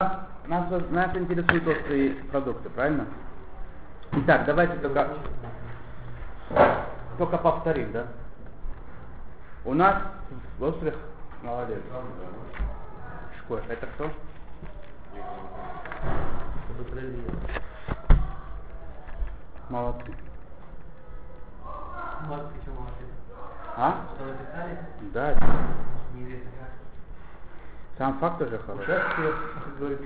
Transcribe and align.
Нас, 0.00 0.70
нас 0.90 1.16
интересуют 1.16 1.66
острые 1.66 2.10
продукты, 2.30 2.70
правильно? 2.70 3.04
Итак, 4.12 4.44
давайте 4.46 4.76
только, 4.76 5.08
только 7.18 7.36
повторим, 7.36 7.90
да? 7.90 8.06
У 9.64 9.74
нас 9.74 10.00
в 10.60 10.62
острых... 10.62 10.94
Молодец. 11.42 11.80
Шкош, 13.40 13.60
это 13.68 13.88
кто? 13.88 14.10
Молодцы. 19.68 20.12
А? 23.76 24.06
Что 24.14 24.26
написали? 24.26 24.78
Да, 25.12 25.34
Неизвестно 26.14 26.50
как. 26.60 26.77
Сам 27.98 28.18
факт 28.20 28.40
уже 28.40 28.58
хороший. 28.58 28.84
Участие, 28.84 29.32
говорит. 29.78 30.00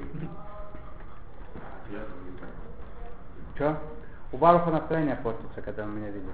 Че? 3.59 3.77
У 4.33 4.39
Баруха 4.39 4.71
настроение 4.71 5.17
портится, 5.17 5.61
когда 5.61 5.85
он 5.85 5.97
меня 5.97 6.09
видит. 6.11 6.31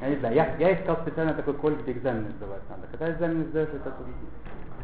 Я 0.00 0.08
не 0.08 0.16
знаю, 0.16 0.34
я, 0.34 0.56
я 0.56 0.74
искал 0.74 0.96
специально 1.02 1.32
такой 1.34 1.54
коль, 1.54 1.76
где 1.76 1.92
экзамены 1.92 2.30
сдавать 2.36 2.68
надо. 2.68 2.88
Когда 2.90 3.12
экзамены 3.12 3.44
сдаешь, 3.46 3.68
это 3.68 3.92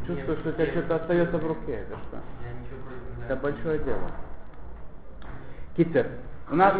чувствуешь, 0.07 0.39
что 0.39 0.49
у 0.49 0.53
тебя 0.53 0.67
что-то 0.67 0.95
остается 0.95 1.37
в 1.37 1.47
руке. 1.47 1.73
Это 1.73 1.97
что? 2.07 2.19
Это 3.25 3.35
большое 3.35 3.79
дело. 3.79 4.09
Китер. 5.75 6.07
У 6.49 6.55
нас 6.55 6.73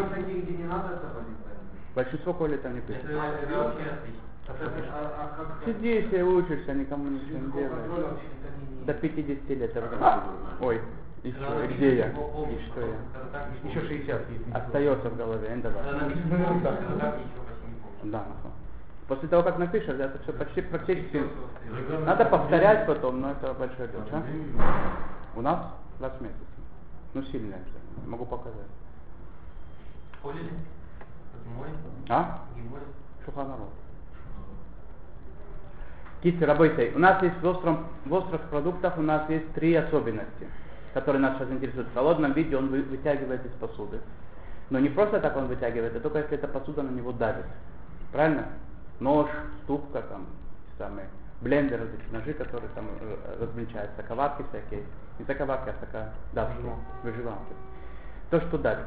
большинство 1.94 2.34
коли 2.34 2.58
там 2.58 2.76
не 2.76 2.82
пишет. 2.82 3.06
Себе 6.02 6.24
учишься, 6.24 6.74
никому 6.74 7.10
ничего 7.10 7.40
не 7.40 7.52
делаешь. 7.54 8.20
До 8.86 8.94
50 8.94 9.50
лет. 9.50 9.78
Ой, 10.60 10.82
что, 11.32 11.64
и 11.64 11.68
где 11.68 11.98
я? 11.98 12.08
И 12.10 12.60
что 12.68 12.82
я? 12.82 13.70
Еще 13.70 13.80
60 13.82 14.30
есть. 14.30 14.44
Остается 14.54 15.10
в 15.10 15.16
голове, 15.18 15.56
не 15.56 15.62
давай. 15.62 15.84
Да. 18.04 18.26
После 19.08 19.28
того, 19.30 19.44
как 19.44 19.58
напишешь, 19.58 19.88
это 19.90 20.20
все 20.24 20.34
почти 20.34 20.62
практически... 20.62 21.24
Надо 22.06 22.26
повторять 22.26 22.86
потом, 22.88 23.22
но 23.22 23.32
это 23.32 23.54
большое 23.54 23.88
дело. 23.90 24.04
а? 24.12 24.24
У 25.36 25.42
нас 25.42 25.60
20 26.00 26.22
месяцев. 26.22 26.48
Ну, 27.14 27.24
сильное 27.24 27.60
экзамен. 27.60 28.10
Могу 28.10 28.26
показать. 28.26 28.68
Холили? 30.22 30.52
Мой? 31.58 31.68
А? 32.10 32.40
Гимой? 32.56 32.80
Китти, 36.24 36.46
работай. 36.46 36.94
У 36.96 37.00
нас 37.00 37.22
есть 37.22 37.36
в, 37.42 37.46
остром, 37.46 37.86
в 38.06 38.14
острых 38.14 38.42
продуктах 38.44 38.98
у 38.98 39.02
нас 39.02 39.30
есть 39.30 39.52
три 39.56 39.76
особенности, 39.76 40.48
которые 40.94 41.22
нас 41.22 41.36
сейчас 41.36 41.52
интересуют. 41.52 41.90
В 41.90 41.94
холодном 41.94 42.32
виде 42.32 42.56
он 42.56 42.70
вы- 42.70 42.84
вытягивает 42.84 43.46
из 43.46 43.52
посуды. 43.60 44.00
Но 44.70 44.80
не 44.80 44.88
просто 44.88 45.20
так 45.20 45.36
он 45.36 45.48
вытягивает, 45.48 45.94
а 45.98 46.00
только 46.00 46.20
если 46.20 46.38
эта 46.38 46.48
посуда 46.48 46.82
на 46.82 46.92
него 46.92 47.12
давит. 47.12 47.44
Правильно? 48.14 48.46
Нож, 49.02 49.28
ступка, 49.64 50.02
там, 50.04 50.28
самые 50.78 51.08
блендер, 51.42 51.82
вот 51.82 51.90
эти 51.90 52.14
ножи, 52.14 52.32
которые 52.32 52.70
там 52.74 52.88
э, 53.02 53.42
размельчают, 53.42 53.92
соковарки 53.98 54.46
всякие. 54.48 54.84
Не 55.20 55.26
соковарки, 55.26 55.72
а 55.72 55.86
сока... 55.86 56.14
Да, 56.32 56.50
выживанки. 57.04 57.54
То, 58.30 58.40
что 58.40 58.58
давит. 58.58 58.86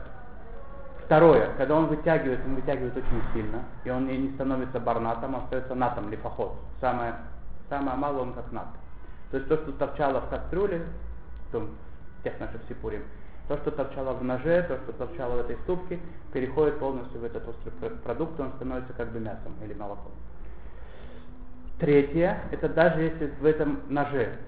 Второе, 1.06 1.50
когда 1.56 1.76
он 1.76 1.86
вытягивает, 1.86 2.40
он 2.44 2.56
вытягивает 2.56 2.96
очень 2.96 3.22
сильно, 3.32 3.62
и 3.84 3.90
он 3.90 4.08
не, 4.08 4.28
становится 4.34 4.80
барнатом, 4.80 5.36
а 5.36 5.38
остается 5.44 5.76
натом 5.76 6.10
лифоход. 6.10 6.56
Самое, 6.80 7.14
самое 7.68 7.96
малое 7.96 8.22
он 8.22 8.32
как 8.32 8.50
нат. 8.50 8.66
То 9.30 9.36
есть 9.36 9.48
то, 9.48 9.56
что 9.56 9.70
торчало 9.72 10.20
в 10.22 10.28
кастрюле, 10.28 10.82
в 11.48 11.52
том, 11.52 11.70
тех 12.24 12.38
наших 12.40 12.60
сипурим, 12.68 13.04
то, 13.46 13.56
что 13.58 13.70
торчало 13.70 14.14
в 14.14 14.24
ноже, 14.24 14.64
то, 14.66 14.78
что 14.78 14.92
торчало 14.94 15.36
в 15.36 15.40
этой 15.42 15.56
ступке, 15.62 16.00
переходит 16.32 16.80
полностью 16.80 17.20
в 17.20 17.24
этот 17.24 17.48
острый 17.48 17.70
пр- 17.70 17.96
продукт, 18.02 18.40
он 18.40 18.50
становится 18.56 18.92
как 18.94 19.08
бы 19.12 19.20
мясом 19.20 19.54
или 19.62 19.74
молоком. 19.74 20.10
Третье, 21.78 22.40
это 22.50 22.68
даже 22.68 23.02
если 23.02 23.26
в 23.26 23.46
этом 23.46 23.78
ноже 23.88 24.38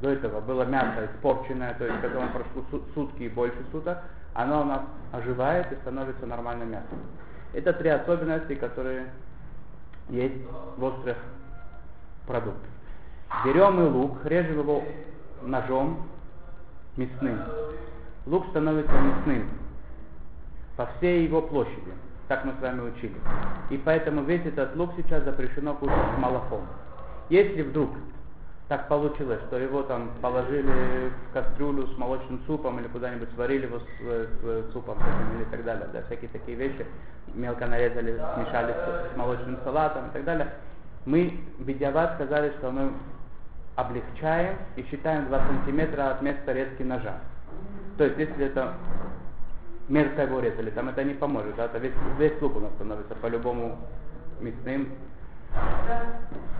до 0.00 0.10
этого 0.10 0.40
было 0.40 0.64
мясо 0.64 1.06
испорченное, 1.06 1.74
то 1.74 1.84
есть 1.84 2.00
когда 2.00 2.20
он 2.20 2.28
прошло 2.30 2.64
су- 2.70 2.84
сутки 2.94 3.24
и 3.24 3.28
больше 3.28 3.58
суток, 3.70 3.98
оно 4.34 4.62
у 4.62 4.64
нас 4.64 4.80
оживает 5.12 5.70
и 5.72 5.76
становится 5.76 6.26
нормальным 6.26 6.70
мясом. 6.70 6.98
Это 7.52 7.72
три 7.72 7.90
особенности, 7.90 8.54
которые 8.54 9.06
есть 10.08 10.36
в 10.76 10.84
острых 10.84 11.16
продуктах. 12.26 12.70
Берем 13.44 13.76
мы 13.76 13.88
лук, 13.88 14.18
режем 14.24 14.58
его 14.58 14.82
ножом 15.42 16.06
мясным. 16.96 17.40
Лук 18.26 18.46
становится 18.50 18.92
мясным 18.92 19.48
по 20.76 20.86
всей 20.96 21.24
его 21.24 21.42
площади. 21.42 21.92
Так 22.28 22.44
мы 22.44 22.52
с 22.58 22.62
вами 22.62 22.82
учили. 22.90 23.16
И 23.70 23.76
поэтому 23.78 24.22
весь 24.22 24.44
этот 24.46 24.76
лук 24.76 24.92
сейчас 24.96 25.24
запрещено 25.24 25.74
кушать 25.74 25.96
с 26.14 26.18
молоком. 26.18 26.62
Если 27.28 27.62
вдруг 27.62 27.90
так 28.70 28.86
получилось, 28.86 29.40
что 29.48 29.58
его 29.58 29.82
там 29.82 30.12
положили 30.22 31.10
в 31.10 31.32
кастрюлю 31.34 31.88
с 31.88 31.98
молочным 31.98 32.40
супом 32.46 32.78
или 32.78 32.86
куда-нибудь 32.86 33.28
сварили 33.34 33.66
его 33.66 33.80
с, 33.80 33.82
э, 34.00 34.28
с, 34.30 34.44
э, 34.44 34.70
супом 34.72 34.96
или 35.34 35.42
так 35.50 35.64
далее, 35.64 35.88
да, 35.92 36.02
всякие 36.02 36.30
такие 36.30 36.56
вещи, 36.56 36.86
мелко 37.34 37.66
нарезали, 37.66 38.12
смешали 38.12 38.72
с, 38.72 39.12
с 39.12 39.16
молочным 39.16 39.58
салатом 39.64 40.06
и 40.06 40.10
так 40.12 40.24
далее, 40.24 40.54
мы 41.04 41.40
в 41.58 41.64
Бедиават 41.64 42.14
сказали, 42.14 42.52
что 42.58 42.70
мы 42.70 42.92
облегчаем 43.74 44.56
и 44.76 44.84
считаем 44.84 45.26
2 45.26 45.38
сантиметра 45.48 46.12
от 46.12 46.22
места 46.22 46.52
резки 46.52 46.84
ножа. 46.84 47.18
То 47.98 48.04
есть, 48.04 48.18
если 48.18 48.46
это 48.46 48.74
мерзко 49.88 50.22
его 50.22 50.38
резали, 50.38 50.70
там 50.70 50.90
это 50.90 51.02
не 51.02 51.14
поможет, 51.14 51.56
да, 51.56 51.64
это 51.64 51.78
весь, 51.78 51.94
весь 52.18 52.40
лук 52.40 52.54
у 52.54 52.60
нас 52.60 52.70
становится 52.74 53.16
по-любому 53.16 53.78
мясным. 54.38 54.90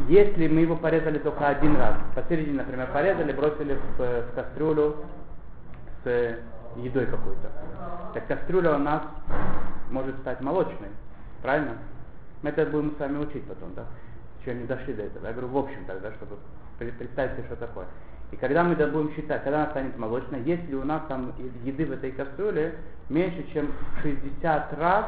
Если 0.09 0.49
мы 0.49 0.61
его 0.63 0.77
порезали 0.77 1.19
только 1.19 1.47
один 1.49 1.77
раз, 1.77 1.95
посередине, 2.15 2.59
например, 2.59 2.89
порезали, 2.93 3.33
бросили 3.33 3.75
в, 3.75 4.01
э, 4.01 4.23
в 4.23 4.35
кастрюлю 4.35 4.97
с 6.03 6.37
едой 6.77 7.07
какой-то, 7.07 7.51
так 8.15 8.27
кастрюля 8.27 8.77
у 8.77 8.79
нас 8.79 9.03
может 9.91 10.17
стать 10.21 10.41
молочной, 10.41 10.89
правильно? 11.43 11.73
Мы 12.43 12.51
это 12.51 12.65
будем 12.67 12.95
с 12.97 12.99
вами 12.99 13.19
учить 13.19 13.45
потом, 13.45 13.75
да? 13.75 13.85
Еще 14.41 14.55
не 14.55 14.65
дошли 14.65 14.95
до 14.95 15.03
этого. 15.03 15.27
Я 15.27 15.33
говорю, 15.33 15.49
в 15.49 15.59
общем 15.59 15.85
тогда, 15.87 16.11
чтобы 16.13 16.37
пре- 16.79 16.93
представить 16.93 17.33
себе, 17.33 17.45
что 17.45 17.57
такое. 17.57 17.85
И 18.33 18.37
когда 18.37 18.65
мы 18.65 18.73
это 18.75 18.87
будем 18.87 19.13
считать, 19.15 19.43
когда 19.45 19.65
она 19.65 19.71
станет 19.73 19.99
молочной, 19.99 20.41
если 20.43 20.75
у 20.75 20.85
нас 20.85 21.03
там 21.09 21.33
еды 21.65 21.85
в 21.85 21.93
этой 21.93 22.13
кастрюле 22.13 22.77
меньше, 23.09 23.45
чем 23.53 23.73
60 24.03 24.79
раз, 24.79 25.05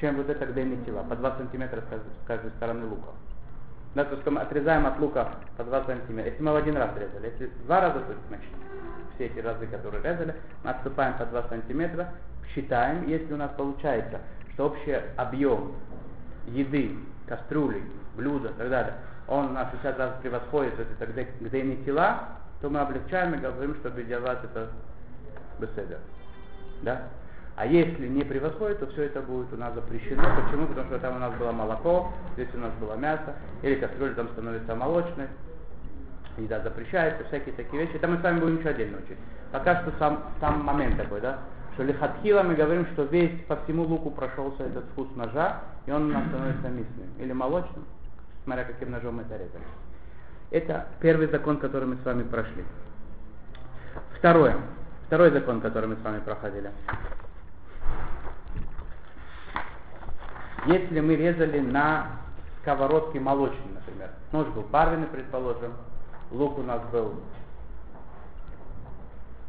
чем 0.00 0.16
вот 0.16 0.28
это 0.28 0.46
где 0.46 0.76
тела, 0.84 1.02
по 1.02 1.14
2 1.14 1.36
сантиметра 1.36 1.80
с 1.80 1.84
каждой, 1.84 2.10
с 2.22 2.26
каждой 2.26 2.50
стороны 2.52 2.86
лука. 2.86 3.10
Да, 3.94 4.04
то 4.04 4.14
есть 4.14 4.26
мы 4.26 4.40
отрезаем 4.40 4.86
от 4.86 4.98
лука 4.98 5.34
по 5.56 5.64
2 5.64 5.84
сантиметра. 5.84 6.30
Если 6.30 6.42
мы 6.42 6.52
в 6.52 6.56
один 6.56 6.76
раз 6.76 6.90
резали, 6.96 7.26
если 7.26 7.46
два 7.64 7.80
раза, 7.80 8.00
то 8.00 8.14
значит, 8.28 8.48
все 9.14 9.26
эти 9.26 9.40
разы, 9.40 9.66
которые 9.66 10.02
резали, 10.02 10.34
мы 10.64 10.70
отступаем 10.70 11.18
по 11.18 11.26
2 11.26 11.42
сантиметра, 11.48 12.08
считаем, 12.54 13.06
если 13.08 13.32
у 13.32 13.36
нас 13.36 13.50
получается, 13.56 14.20
что 14.54 14.66
общий 14.66 14.96
объем 15.16 15.74
еды, 16.46 16.96
кастрюли, 17.26 17.82
блюда 18.16 18.50
и 18.50 18.52
так 18.54 18.70
далее, 18.70 18.94
он 19.28 19.52
на 19.52 19.70
60 19.70 19.98
раз 19.98 20.14
превосходит 20.22 20.76
вот 20.78 20.86
это 20.90 21.06
где, 21.12 21.28
где 21.40 21.62
не 21.62 21.76
тела, 21.84 22.28
то 22.60 22.70
мы 22.70 22.80
облегчаем 22.80 23.34
и 23.34 23.38
говорим, 23.38 23.74
что 23.76 23.90
бедиават 23.90 24.44
это 24.44 24.70
беседа. 25.58 25.98
Да? 26.82 27.02
А 27.60 27.66
если 27.66 28.08
не 28.08 28.24
превосходит, 28.24 28.80
то 28.80 28.86
все 28.86 29.02
это 29.02 29.20
будет 29.20 29.52
у 29.52 29.56
нас 29.58 29.74
запрещено. 29.74 30.22
Почему? 30.42 30.66
Потому 30.66 30.86
что 30.86 30.98
там 30.98 31.16
у 31.16 31.18
нас 31.18 31.34
было 31.34 31.52
молоко, 31.52 32.10
здесь 32.32 32.48
у 32.54 32.56
нас 32.56 32.72
было 32.80 32.94
мясо, 32.94 33.34
или 33.60 33.74
кастрюля 33.74 34.14
там 34.14 34.28
становится 34.30 34.74
молочной, 34.74 35.26
еда 36.38 36.60
запрещается, 36.60 37.22
всякие 37.24 37.54
такие 37.54 37.82
вещи. 37.82 37.96
Это 37.96 38.08
мы 38.08 38.16
с 38.16 38.22
вами 38.22 38.40
будем 38.40 38.60
еще 38.60 38.70
отдельно 38.70 38.96
учить. 38.96 39.18
Пока 39.52 39.82
что 39.82 39.92
сам, 39.98 40.22
сам 40.40 40.64
момент 40.64 40.96
такой, 40.96 41.20
да, 41.20 41.40
что 41.74 41.82
лихатхила 41.82 42.42
мы 42.42 42.54
говорим, 42.54 42.86
что 42.94 43.02
весь 43.02 43.38
по 43.42 43.56
всему 43.56 43.82
луку 43.82 44.10
прошелся 44.10 44.62
этот 44.62 44.86
вкус 44.92 45.08
ножа, 45.14 45.60
и 45.84 45.92
он 45.92 46.08
у 46.08 46.14
нас 46.14 46.26
становится 46.28 46.66
мясным 46.66 47.10
или 47.18 47.32
молочным, 47.34 47.84
смотря 48.44 48.64
каким 48.64 48.90
ножом 48.90 49.16
мы 49.16 49.22
это 49.24 49.34
резали. 49.34 49.64
Это 50.50 50.86
первый 51.00 51.26
закон, 51.26 51.58
который 51.58 51.88
мы 51.88 51.96
с 51.96 52.04
вами 52.06 52.22
прошли. 52.22 52.64
Второе. 54.16 54.56
Второй 55.08 55.30
закон, 55.30 55.60
который 55.60 55.90
мы 55.90 55.96
с 55.96 56.00
вами 56.00 56.20
проходили. 56.20 56.70
Если 60.66 61.00
мы 61.00 61.16
резали 61.16 61.60
на 61.60 62.08
сковородке 62.60 63.18
молочной, 63.18 63.72
например, 63.74 64.10
нож 64.32 64.46
был 64.48 64.62
парвенный, 64.64 65.06
предположим, 65.06 65.72
лук 66.30 66.58
у 66.58 66.62
нас 66.62 66.82
был 66.92 67.14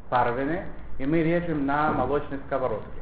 парвенный, 0.10 0.62
и 0.98 1.06
мы 1.06 1.22
режем 1.24 1.66
на 1.66 1.92
молочной 1.92 2.40
сковородке, 2.48 3.02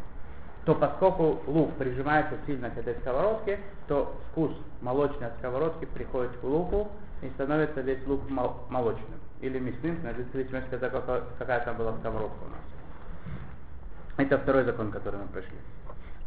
то 0.65 0.75
поскольку 0.75 1.39
лук 1.47 1.73
прижимается 1.75 2.35
сильно 2.45 2.69
к 2.69 2.77
этой 2.77 2.95
сковородке, 3.01 3.59
то 3.87 4.15
вкус 4.31 4.51
молочной 4.81 5.27
от 5.27 5.37
сковородки 5.37 5.85
приходит 5.85 6.31
к 6.37 6.43
луку 6.43 6.89
и 7.21 7.29
становится 7.29 7.81
весь 7.81 8.05
лук 8.07 8.27
мол- 8.29 8.57
молочным. 8.69 9.19
или 9.41 9.57
мясным, 9.57 9.95
в 9.95 10.33
зависимости 10.33 10.75
от 10.75 10.81
того, 10.81 10.99
какая- 10.99 11.23
какая 11.37 11.63
там 11.63 11.77
была 11.77 11.93
сковородка 11.99 12.43
у 12.43 12.49
нас. 12.49 12.59
Это 14.17 14.37
второй 14.37 14.65
закон, 14.65 14.91
который 14.91 15.17
мы 15.21 15.27
прошли. 15.27 15.55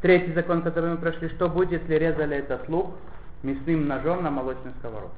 Третий 0.03 0.33
закон, 0.33 0.63
который 0.63 0.91
мы 0.91 0.97
прошли, 0.97 1.29
что 1.29 1.49
будет, 1.49 1.81
если 1.81 1.95
резали 1.95 2.37
этот 2.37 2.69
лук 2.69 2.91
мясным 3.45 3.87
ножом 3.87 4.25
на 4.25 4.31
молочной 4.31 4.73
сковородке? 4.81 5.17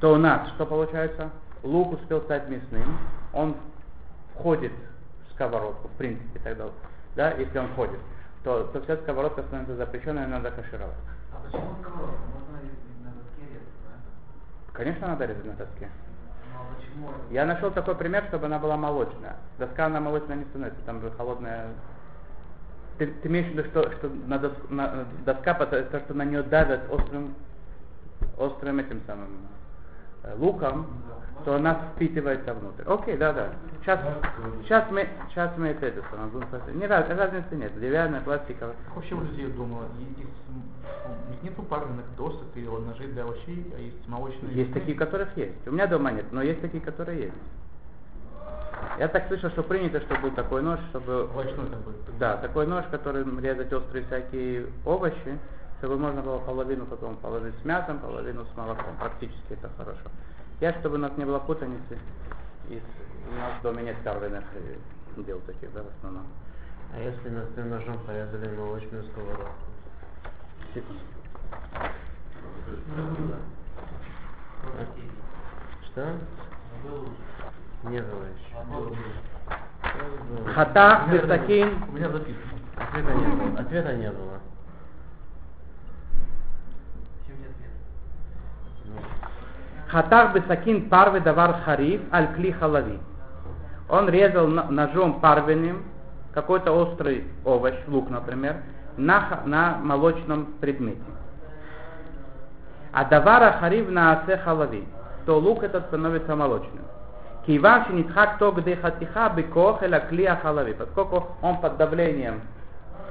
То 0.00 0.14
у 0.14 0.16
нас 0.16 0.48
что 0.54 0.64
получается? 0.64 1.28
Лук 1.62 1.92
успел 1.92 2.22
стать 2.22 2.48
мясным, 2.48 2.96
он 3.34 3.56
входит 4.34 4.72
в 5.28 5.34
сковородку, 5.34 5.88
в 5.88 5.92
принципе, 5.98 6.40
тогда, 6.40 6.70
да, 7.14 7.32
если 7.32 7.58
он 7.58 7.68
входит, 7.68 8.00
то, 8.42 8.64
то 8.72 8.80
вся 8.80 8.96
сковородка 8.96 9.42
становится 9.42 9.76
запрещенной, 9.76 10.24
и 10.24 10.26
надо 10.26 10.50
кашировать. 10.50 10.96
А 11.34 11.44
почему 11.44 11.76
сковородка? 11.82 12.22
Можно 12.32 12.56
и 12.64 13.04
на 13.04 13.10
доске 13.10 13.52
резать, 13.52 13.68
правильно? 13.84 14.72
Конечно, 14.72 15.08
надо 15.08 15.26
резать 15.26 15.44
на 15.44 15.52
доске. 15.52 15.90
Ну 16.96 17.08
а? 17.08 17.32
Я 17.32 17.44
нашел 17.44 17.70
такой 17.70 17.96
пример, 17.96 18.24
чтобы 18.28 18.46
она 18.46 18.58
была 18.58 18.78
молочная. 18.78 19.36
Доска 19.58 19.86
она 19.86 20.00
молочная 20.00 20.36
не 20.36 20.44
становится, 20.46 20.80
там 20.86 21.02
же 21.02 21.10
холодная. 21.10 21.68
Ты, 23.00 23.06
ты 23.06 23.28
имеешь 23.28 23.46
в 23.46 23.50
виду, 23.52 23.64
что, 23.70 23.90
что 23.92 24.10
на 24.26 24.34
дос- 24.34 24.66
на- 24.68 25.06
доска, 25.24 25.54
то, 25.54 26.00
что 26.00 26.12
на 26.12 26.22
нее 26.22 26.42
давят 26.42 26.82
острым, 26.90 27.34
острым 28.36 28.78
этим 28.78 29.00
самым 29.06 29.28
э, 30.22 30.34
луком, 30.36 30.86
то 31.46 31.54
она 31.54 31.80
впитывается 31.94 32.52
внутрь. 32.52 32.82
Окей, 32.86 33.16
да, 33.16 33.32
да. 33.32 33.48
Сейчас, 33.80 34.00
сейчас 34.64 34.84
мы, 34.90 35.08
сейчас 35.30 35.50
мы 35.56 35.68
это, 35.68 35.86
это 35.86 36.02
самое, 36.10 36.28
будем 36.30 36.46
смотреть. 36.48 36.76
Не 36.76 36.86
раз, 36.86 37.08
разницы 37.08 37.56
нет. 37.56 37.72
Деревянная, 37.80 38.20
пластиковая. 38.20 38.76
Вообще 38.94 39.14
у 39.14 39.22
людей 39.22 39.46
дома? 39.46 39.84
Есть, 40.18 41.42
нету 41.42 41.62
парных 41.62 42.04
досок 42.18 42.48
или 42.54 42.66
ножей 42.66 43.06
для 43.12 43.22
овощей, 43.22 43.72
а 43.74 43.80
есть 43.80 44.06
молочные. 44.08 44.52
Есть 44.52 44.74
такие, 44.74 44.94
которых 44.94 45.34
есть. 45.38 45.66
У 45.66 45.70
меня 45.70 45.86
дома 45.86 46.12
нет, 46.12 46.26
но 46.32 46.42
есть 46.42 46.60
такие, 46.60 46.82
которые 46.82 47.18
есть. 47.18 47.34
Я 48.98 49.08
так 49.08 49.28
слышал, 49.28 49.50
что 49.50 49.62
принято, 49.62 50.00
чтобы 50.00 50.22
был 50.22 50.30
такой 50.32 50.62
нож, 50.62 50.78
чтобы 50.90 51.22
Овощной 51.22 51.68
такой. 51.70 51.94
Да, 52.18 52.36
такой 52.36 52.66
нож, 52.66 52.84
который 52.90 53.24
резать 53.40 53.72
острые 53.72 54.04
всякие 54.06 54.66
овощи, 54.84 55.38
чтобы 55.78 55.96
можно 55.96 56.20
было 56.20 56.38
половину 56.38 56.86
потом 56.86 57.16
положить 57.16 57.54
с 57.62 57.64
мясом, 57.64 57.98
половину 57.98 58.44
с 58.44 58.56
молоком. 58.56 58.96
Практически 58.98 59.52
это 59.54 59.70
хорошо. 59.76 60.10
Я, 60.60 60.74
чтобы 60.80 60.96
у 60.96 60.98
нас 60.98 61.12
не 61.16 61.24
было 61.24 61.38
путаницы, 61.38 61.98
из, 62.68 62.82
у 63.30 63.34
нас 63.38 63.58
в 63.58 63.62
доме 63.62 63.84
нет 63.84 63.96
карвенных 64.04 64.44
дел 65.16 65.40
таких, 65.46 65.72
да, 65.72 65.82
в 65.82 65.88
основном. 65.96 66.26
А 66.94 67.00
если 67.00 67.28
мясным 67.30 67.70
ножом 67.70 67.98
порезали 68.06 68.54
молочную 68.56 69.04
сковородку? 69.04 69.54
Секунду. 70.74 71.00
Что? 75.86 76.14
Не 77.84 78.00
было 78.00 78.24
еще. 78.24 78.54
Хата 80.54 81.06
бесакин, 81.10 81.82
У 81.88 81.92
меня 81.92 82.10
записано. 82.10 82.58
Ответа 82.76 83.12
не 83.12 83.26
было. 83.26 83.60
Ответа 83.60 83.92
не 83.94 84.10
было. 84.10 84.40
Хатах 89.90 90.34
бесакин 90.34 90.88
парвы 90.88 91.20
давар 91.20 91.62
хариф 91.64 92.00
аль 92.12 92.32
кли 92.34 92.52
халави. 92.52 92.98
Он 93.88 94.08
резал 94.08 94.46
ножом 94.46 95.20
парвенным 95.20 95.82
какой-то 96.32 96.70
острый 96.70 97.24
овощ, 97.44 97.74
лук, 97.88 98.08
например, 98.08 98.58
на, 98.96 99.40
на 99.46 99.78
молочном 99.78 100.46
предмете. 100.60 101.02
А 102.92 103.04
давара 103.04 103.56
харив 103.58 103.90
на 103.90 104.12
асе 104.12 104.36
халави, 104.36 104.86
то 105.26 105.40
лук 105.40 105.64
этот 105.64 105.86
становится 105.86 106.36
молочным. 106.36 106.84
Киван 107.50 107.84
шинитхак 107.86 108.38
то 108.38 108.52
где 108.52 108.76
хатиха 108.76 109.28
бекох 109.36 109.82
эла 109.82 109.98
клия 109.98 110.36
халави, 110.36 110.72
поскольку 110.72 111.30
он 111.42 111.60
под 111.60 111.78
давлением 111.78 112.42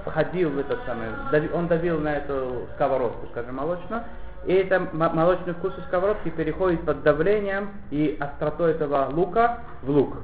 входил 0.05 0.51
в 0.51 0.59
этот 0.59 0.79
самый, 0.85 1.09
он 1.51 1.67
давил 1.67 1.99
на 1.99 2.15
эту 2.15 2.65
сковородку, 2.75 3.27
скажем, 3.31 3.55
молочную, 3.57 4.03
и 4.45 4.53
это 4.53 4.87
молочный 4.93 5.53
вкус 5.55 5.77
из 5.77 5.83
сковородки 5.87 6.29
переходит 6.29 6.85
под 6.85 7.03
давлением 7.03 7.71
и 7.91 8.15
остротой 8.17 8.71
этого 8.71 9.09
лука 9.11 9.57
в 9.81 9.89
лук. 9.89 10.15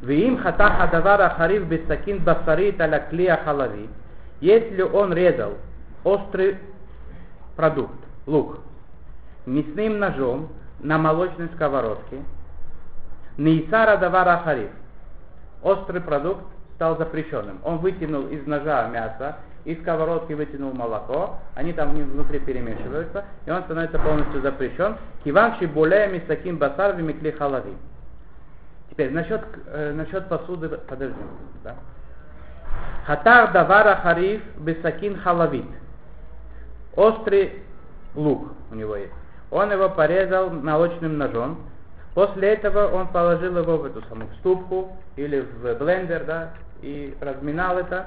Вим 0.00 0.38
хатаха 0.38 0.90
давара 0.90 1.34
харив 1.36 1.68
бесакин 1.68 2.24
басарит 2.24 2.80
аля 2.80 3.06
клия 3.10 3.38
халави. 3.44 3.90
Если 4.40 4.80
он 4.80 5.12
резал 5.12 5.58
острый 6.04 6.56
продукт, 7.54 8.00
лук, 8.24 8.60
мясным 9.44 9.98
ножом 9.98 10.48
на 10.82 10.98
молочной 10.98 11.48
сковородке, 11.54 12.22
Нейсара 13.36 13.96
давара 13.96 14.42
хариф. 14.44 14.70
Острый 15.62 16.00
продукт 16.00 16.44
стал 16.74 16.98
запрещенным. 16.98 17.58
Он 17.64 17.78
вытянул 17.78 18.26
из 18.28 18.46
ножа 18.46 18.88
мясо, 18.88 19.36
из 19.64 19.80
сковородки 19.80 20.32
вытянул 20.32 20.72
молоко, 20.72 21.38
они 21.54 21.72
там 21.72 21.94
внутри 21.94 22.38
перемешиваются, 22.40 23.24
и 23.46 23.50
он 23.50 23.62
становится 23.64 23.98
полностью 23.98 24.40
запрещен. 24.40 24.96
Киванши 25.24 25.66
болеями 25.66 26.18
с 26.18 26.26
таким 26.26 26.56
басарвами 26.56 27.12
кли 27.12 27.32
халави. 27.32 27.74
Теперь 28.90 29.12
насчет, 29.12 29.42
э, 29.66 29.92
насчет 29.92 30.28
посуды, 30.28 30.68
подожди. 30.68 31.20
Да? 31.62 31.76
Хатар 33.06 33.52
давара 33.52 33.96
хариф 33.96 34.42
бесакин 34.58 35.18
халавит. 35.18 35.66
Острый 36.96 37.62
лук 38.14 38.48
у 38.70 38.74
него 38.74 38.96
есть. 38.96 39.12
Он 39.50 39.72
его 39.72 39.88
порезал 39.88 40.50
молочным 40.50 41.18
ножом. 41.18 41.58
После 42.14 42.48
этого 42.54 42.88
он 42.88 43.08
положил 43.08 43.56
его 43.56 43.78
в 43.78 43.84
эту 43.84 44.02
самую 44.02 44.30
ступку 44.40 44.96
или 45.16 45.40
в 45.40 45.78
блендер, 45.78 46.24
да, 46.24 46.50
и 46.82 47.14
разминал 47.20 47.78
это. 47.78 48.06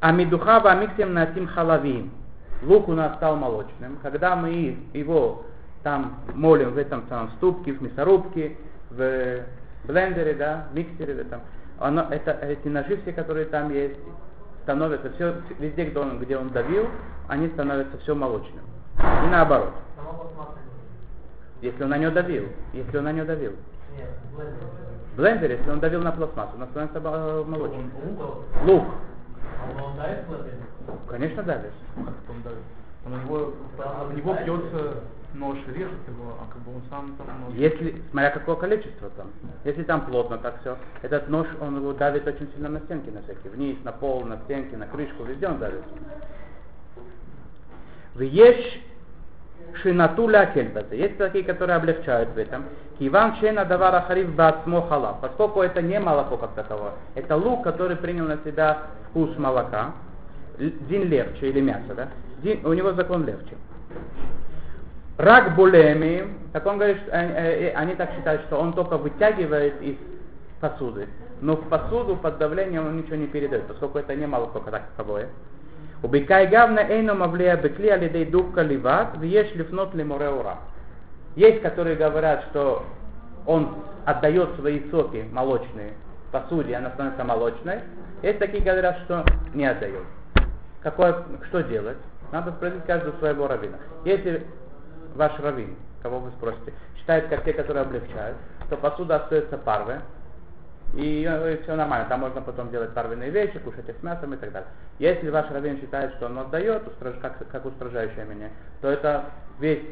А 0.00 0.12
медуха 0.12 0.60
вамиксим 0.60 1.12
насим 1.12 1.48
халавим. 1.48 2.12
Лук 2.62 2.88
у 2.88 2.92
нас 2.92 3.16
стал 3.16 3.36
молочным. 3.36 3.98
Когда 4.02 4.36
мы 4.36 4.78
его 4.92 5.44
там 5.82 6.18
молим 6.34 6.72
в 6.72 6.78
этом 6.78 7.04
самом 7.08 7.30
ступке, 7.32 7.72
в 7.72 7.82
мясорубке, 7.82 8.56
в 8.90 9.44
блендере, 9.84 10.34
да, 10.34 10.66
миксере, 10.72 11.14
в 11.14 11.18
этом, 11.18 11.40
оно, 11.78 12.06
это, 12.10 12.32
эти 12.32 12.68
ножи 12.68 12.98
все, 13.02 13.12
которые 13.12 13.46
там 13.46 13.72
есть, 13.72 13.96
становятся 14.68 15.10
все, 15.12 15.34
везде, 15.58 15.86
где 15.86 15.98
он, 15.98 16.18
где 16.18 16.36
он 16.36 16.50
давил, 16.50 16.86
они 17.26 17.48
становятся 17.48 17.96
все 18.00 18.14
молочным. 18.14 18.60
И 18.98 19.30
наоборот. 19.30 19.72
Если 21.62 21.82
он 21.82 21.88
на 21.88 21.96
нее 21.96 22.10
давил, 22.10 22.44
если 22.74 22.98
он 22.98 23.04
на 23.04 23.12
нее 23.12 23.24
давил. 23.24 23.52
Блендер. 25.16 25.52
Если 25.52 25.70
он 25.70 25.80
давил 25.80 26.02
на 26.02 26.12
пластмассу, 26.12 26.52
он 26.60 26.68
становится 26.68 27.00
молочным. 27.00 27.90
Лук? 28.66 28.84
А 29.98 31.10
конечно, 31.10 31.42
давишь. 31.42 31.72
Это 31.96 32.32
он 33.06 33.12
на 33.12 33.24
него, 33.24 33.54
в 33.78 34.14
него 34.14 34.34
бьется 34.34 34.96
нож, 35.34 35.58
режет 35.68 36.06
его, 36.06 36.36
а 36.40 36.52
как 36.52 36.62
бы 36.62 36.74
он 36.74 36.82
сам 36.90 37.14
там 37.16 37.26
нож. 37.40 37.54
Если, 37.54 38.02
смотря 38.10 38.30
какое 38.30 38.56
количество 38.56 39.10
там. 39.10 39.28
Если 39.64 39.82
там 39.82 40.02
плотно 40.02 40.38
так 40.38 40.60
все, 40.60 40.76
этот 41.02 41.28
нож, 41.28 41.46
он 41.60 41.76
его 41.76 41.92
давит 41.92 42.26
очень 42.26 42.50
сильно 42.54 42.68
на 42.68 42.80
стенки 42.80 43.10
на 43.10 43.22
всякие. 43.22 43.52
Вниз, 43.52 43.76
на 43.84 43.92
пол, 43.92 44.24
на 44.24 44.38
стенки, 44.44 44.74
на 44.74 44.86
крышку, 44.86 45.24
везде 45.24 45.48
он 45.48 45.58
давит. 45.58 45.82
В 48.14 48.20
ешь 48.20 48.80
шинатуля 49.82 50.46
кельбазе. 50.46 50.98
Есть 50.98 51.18
такие, 51.18 51.44
которые 51.44 51.76
облегчают 51.76 52.30
в 52.30 52.38
этом. 52.38 52.64
Киван 52.98 53.36
шена 53.36 53.64
давара 53.64 54.00
хариф 54.02 54.34
бацмо 54.34 54.82
халав. 54.88 55.20
Поскольку 55.20 55.62
это 55.62 55.82
не 55.82 56.00
молоко 56.00 56.36
как 56.36 56.54
таковое, 56.54 56.92
это 57.14 57.36
лук, 57.36 57.64
который 57.64 57.96
принял 57.96 58.24
на 58.24 58.38
себя 58.38 58.78
вкус 59.10 59.36
молока. 59.38 59.92
Дин 60.58 61.08
легче 61.08 61.50
или 61.50 61.60
мясо, 61.60 61.94
да? 61.94 62.08
Дин- 62.42 62.64
у 62.66 62.72
него 62.72 62.92
закон 62.92 63.24
легче. 63.24 63.56
Рак 65.18 65.56
булеми, 65.56 66.24
так 66.52 66.64
он 66.66 66.78
говорит, 66.78 66.98
что 67.02 67.12
они, 67.12 67.32
э, 67.32 67.70
э, 67.70 67.72
они 67.74 67.96
так 67.96 68.12
считают, 68.14 68.42
что 68.42 68.56
он 68.56 68.72
только 68.72 68.96
вытягивает 68.96 69.82
из 69.82 69.96
посуды. 70.60 71.08
Но 71.40 71.56
в 71.56 71.68
посуду 71.68 72.14
под 72.14 72.38
давлением 72.38 72.86
он 72.86 72.98
ничего 72.98 73.16
не 73.16 73.26
передает, 73.26 73.64
поскольку 73.64 73.98
это 73.98 74.14
не 74.14 74.26
молоко 74.26 74.60
как 74.60 74.82
таковое. 74.96 75.28
Убикай 76.04 76.46
гавна 76.46 76.78
эйно 76.78 77.14
мавлея 77.14 77.56
бекли 77.56 77.88
алидей 77.88 78.26
духка 78.26 78.62
ливат, 78.62 79.16
вьеш 79.18 79.52
лифнот 79.56 79.92
ли 79.94 80.04
мореура. 80.04 80.58
Есть, 81.34 81.62
которые 81.62 81.96
говорят, 81.96 82.44
что 82.50 82.84
он 83.44 83.74
отдает 84.04 84.50
свои 84.56 84.88
соки 84.90 85.24
молочные 85.32 85.94
посуде, 86.30 86.76
она 86.76 86.90
становится 86.90 87.24
молочной. 87.24 87.80
Есть 88.22 88.38
такие, 88.38 88.62
говорят, 88.62 88.98
что 89.04 89.24
не 89.52 89.66
отдает. 89.66 90.04
Какое, 90.80 91.24
что 91.48 91.62
делать? 91.64 91.98
Надо 92.30 92.52
спросить 92.52 92.84
каждого 92.84 93.16
своего 93.18 93.48
равина. 93.48 93.78
Если 94.04 94.46
ваш 95.18 95.38
раввин, 95.40 95.76
кого 96.02 96.20
вы 96.20 96.30
спросите, 96.30 96.72
считает 96.96 97.28
как 97.28 97.44
те, 97.44 97.52
которые 97.52 97.82
облегчают, 97.82 98.36
то 98.70 98.76
посуда 98.76 99.16
остается 99.16 99.58
парве, 99.58 100.00
и, 100.94 101.60
все 101.64 101.76
нормально. 101.76 102.08
Там 102.08 102.20
можно 102.20 102.40
потом 102.40 102.70
делать 102.70 102.94
парвенные 102.94 103.28
вещи, 103.28 103.58
кушать 103.58 103.86
их 103.88 103.96
с 103.98 104.02
мясом 104.02 104.32
и 104.32 104.38
так 104.38 104.52
далее. 104.52 104.68
Если 104.98 105.28
ваш 105.28 105.50
раввин 105.50 105.78
считает, 105.80 106.14
что 106.14 106.26
он 106.26 106.38
отдает, 106.38 106.82
как, 107.20 107.46
как 107.50 107.66
устражающее 107.66 108.24
мнение, 108.24 108.50
то 108.80 108.88
это 108.88 109.26
весь 109.60 109.82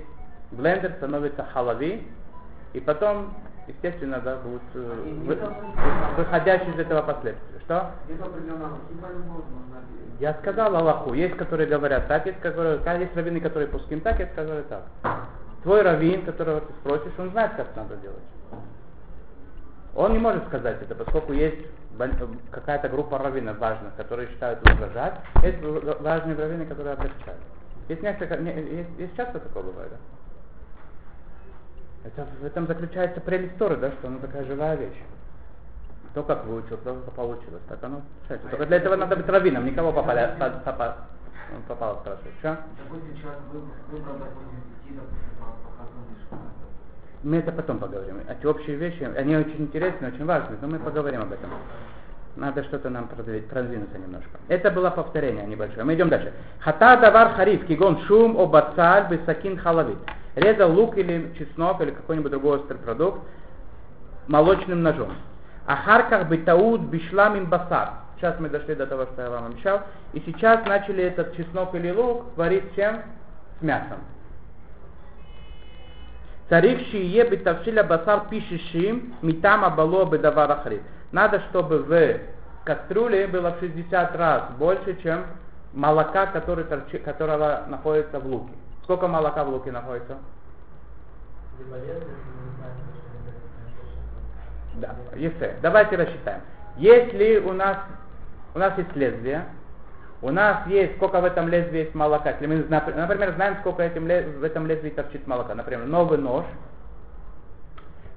блендер 0.53 0.93
становится 0.93 1.45
халави, 1.53 2.07
и 2.73 2.81
потом, 2.81 3.35
естественно, 3.69 4.21
да, 4.21 4.37
будут 4.37 4.63
э, 4.75 5.15
вы, 5.25 5.39
выходящие 6.17 6.75
из 6.75 6.79
этого 6.79 7.03
последствия. 7.03 7.61
Что? 7.65 7.91
Я 10.19 10.35
сказал 10.35 10.75
Аллаху. 10.77 11.15
Есть, 11.15 11.37
которые 11.37 11.69
говорят 11.69 12.09
так, 12.09 12.27
есть, 12.27 12.41
которые, 12.41 12.81
есть 13.01 13.17
раввины, 13.17 13.41
которые 13.41 13.69
пуским 13.69 14.01
так, 14.01 14.19
есть, 14.19 14.35
которые 14.35 14.63
так. 14.65 14.85
Твой 15.63 15.83
раввин, 15.83 16.25
которого 16.25 16.61
ты 16.61 16.73
спросишь, 16.81 17.13
он 17.19 17.31
знает, 17.31 17.53
как 17.57 17.75
надо 17.77 17.97
делать. 17.97 18.23
Он 19.95 20.13
не 20.13 20.19
может 20.19 20.47
сказать 20.47 20.81
это, 20.83 20.95
поскольку 20.95 21.33
есть 21.33 21.67
какая-то 22.51 22.89
группа 22.89 23.19
раввинов 23.19 23.59
важных, 23.59 23.95
которые 23.97 24.29
считают 24.29 24.61
устражать, 24.61 25.15
есть 25.43 25.59
важные 25.63 26.37
раввины, 26.37 26.67
которые 26.67 26.95
облегчают. 26.95 27.41
Есть, 27.89 28.03
несколько, 28.03 28.35
есть, 28.35 28.91
есть 28.99 29.17
часто 29.17 29.41
такое 29.41 29.63
бывает, 29.63 29.91
да? 29.91 29.97
Это, 32.07 32.27
в 32.41 32.45
этом 32.45 32.67
заключается 32.67 33.21
прелесть 33.21 33.57
Торы, 33.59 33.77
да, 33.77 33.91
что 33.91 34.07
она 34.07 34.19
такая 34.19 34.45
живая 34.45 34.77
вещь. 34.77 35.03
То, 36.15 36.23
как 36.23 36.45
выучил, 36.47 36.77
то, 36.79 36.95
как 36.95 37.15
получилось. 37.15 37.63
Так 37.69 37.83
оно 37.83 38.03
получается. 38.21 38.49
Только 38.49 38.67
для 38.67 38.77
этого 38.77 38.97
надо 38.97 39.17
быть 39.17 39.29
раввином, 39.29 39.67
никого 39.67 39.93
попали, 39.93 40.31
попало, 40.65 40.97
попало 41.67 42.01
спрашивать. 42.01 42.33
Что? 42.39 42.59
Допустим, 42.85 43.17
человек 43.21 43.41
выбрал, 43.91 44.15
допустим, 44.19 44.59
идти, 44.85 44.95
допустим, 44.95 45.31
по 45.41 45.67
мы 47.23 47.39
это 47.39 47.51
потом 47.51 47.79
поговорим. 47.79 48.21
Эти 48.29 48.47
общие 48.47 48.77
вещи, 48.77 49.03
они 49.03 49.37
очень 49.37 49.63
интересны, 49.63 50.09
очень 50.09 50.25
важны, 50.25 50.57
но 50.61 50.69
мы 50.69 50.79
поговорим 50.79 51.23
об 51.23 51.33
этом. 51.33 51.51
Надо 52.37 52.63
что-то 52.65 52.91
нам 52.91 53.09
продвинуться 53.09 53.99
немножко. 53.99 54.39
Это 54.49 54.71
было 54.71 54.91
повторение 54.91 55.47
небольшое. 55.47 55.85
Мы 55.85 55.95
идем 55.95 56.11
дальше. 56.11 56.35
Хата 56.61 56.99
давар 56.99 57.31
хариф, 57.31 57.67
кигон 57.67 58.03
шум 58.03 58.39
обацаль 58.39 59.09
бисакин 59.09 59.57
халавит. 59.57 59.97
Резал 60.35 60.71
лук 60.71 60.99
или 60.99 61.33
чеснок 61.39 61.81
или 61.81 61.93
какой-нибудь 61.93 62.31
другой 62.31 62.59
острый 62.59 62.77
продукт 62.77 63.21
молочным 64.27 64.83
ножом. 64.83 65.13
Ахарках 65.67 66.29
битаут 66.29 66.83
бишламин 66.83 67.47
басар. 67.47 67.93
Сейчас 68.17 68.39
мы 68.39 68.51
дошли 68.51 68.75
до 68.75 68.87
того, 68.87 69.07
что 69.07 69.23
я 69.23 69.31
вам 69.31 69.47
обещал. 69.47 69.81
И 70.13 70.23
сейчас 70.25 70.65
начали 70.67 71.05
этот 71.05 71.37
чеснок 71.37 71.75
или 71.75 71.91
лук 71.91 72.25
варить 72.37 72.75
чем? 72.75 73.01
С 73.61 73.63
мясом. 73.63 73.99
Царих 76.51 76.87
шие 76.89 77.29
битавшиля 77.29 77.83
басар 77.83 78.29
пишешим 78.29 79.15
митама 79.23 79.71
бало 79.71 80.05
бедавар 80.05 80.51
ахрит. 80.51 80.83
Надо, 81.13 81.41
чтобы 81.51 81.79
в 81.79 82.21
кастрюле 82.65 83.27
было 83.27 83.53
в 83.53 83.61
60 83.61 84.17
раз 84.17 84.43
больше, 84.59 85.01
чем 85.03 85.25
молока, 85.73 86.27
который 86.27 86.65
торчи, 86.65 86.99
которого 86.99 87.65
находится 87.69 88.19
в 88.19 88.27
луке. 88.27 88.53
Сколько 88.83 89.09
молока 89.09 89.45
в 89.45 89.49
луке 89.49 89.71
находится? 89.73 90.17
Да, 94.75 94.95
если. 95.15 95.57
Давайте 95.63 95.97
рассчитаем. 95.97 96.41
Если 96.77 97.39
у 97.39 97.53
нас, 97.53 97.79
у 98.55 98.59
нас 98.59 98.77
есть 98.77 98.95
лезвие, 98.95 99.47
у 100.23 100.31
нас 100.31 100.67
есть, 100.67 100.97
сколько 100.97 101.21
в 101.21 101.25
этом 101.25 101.49
лезвии 101.49 101.81
есть 101.81 101.95
молока. 101.95 102.31
Если 102.31 102.47
мы, 102.47 102.65
например, 102.69 103.35
знаем, 103.35 103.57
сколько 103.61 103.83
этим, 103.83 104.05
в 104.05 104.45
этом 104.45 104.67
лезвии 104.67 104.91
торчит 104.91 105.27
молока. 105.27 105.55
Например, 105.55 105.87
новый 105.87 106.19
нож, 106.19 106.45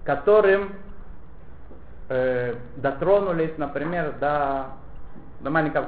которым 0.03 0.73
э, 2.09 2.55
дотронулись, 2.77 3.57
например, 3.57 4.13
до, 4.19 4.65
до 5.41 5.49
маленького, 5.49 5.87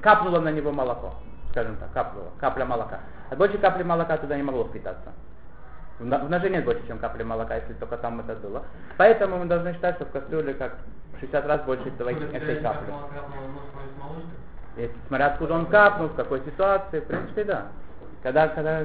капнуло 0.00 0.40
на 0.40 0.50
него 0.50 0.72
молоко, 0.72 1.14
скажем 1.50 1.76
так, 1.76 1.92
капнуло, 1.92 2.30
капля 2.38 2.64
молока. 2.64 3.00
А 3.30 3.36
больше 3.36 3.58
капли 3.58 3.82
молока 3.82 4.16
туда 4.18 4.36
не 4.36 4.42
могло 4.42 4.64
впитаться. 4.64 5.12
В 5.98 6.04
ноже 6.04 6.50
нет 6.50 6.64
больше, 6.64 6.86
чем 6.86 6.98
капли 6.98 7.22
молока, 7.22 7.56
если 7.56 7.74
только 7.74 7.96
там 7.96 8.20
это 8.20 8.34
было. 8.34 8.62
Поэтому 8.96 9.38
мы 9.38 9.46
должны 9.46 9.72
считать, 9.74 9.96
что 9.96 10.04
в 10.04 10.10
кастрюле 10.10 10.54
как 10.54 10.78
60 11.20 11.46
раз 11.46 11.62
больше 11.62 11.88
этой, 11.88 12.14
этой 12.32 12.56
капли. 12.56 12.92
Если, 14.76 14.96
смотря 15.06 15.26
откуда 15.26 15.54
он 15.54 15.66
капнул, 15.66 16.08
в 16.08 16.14
какой 16.14 16.40
ситуации, 16.40 17.00
в 17.00 17.06
принципе, 17.06 17.44
да. 17.44 17.66
Когда, 18.22 18.48
когда 18.48 18.84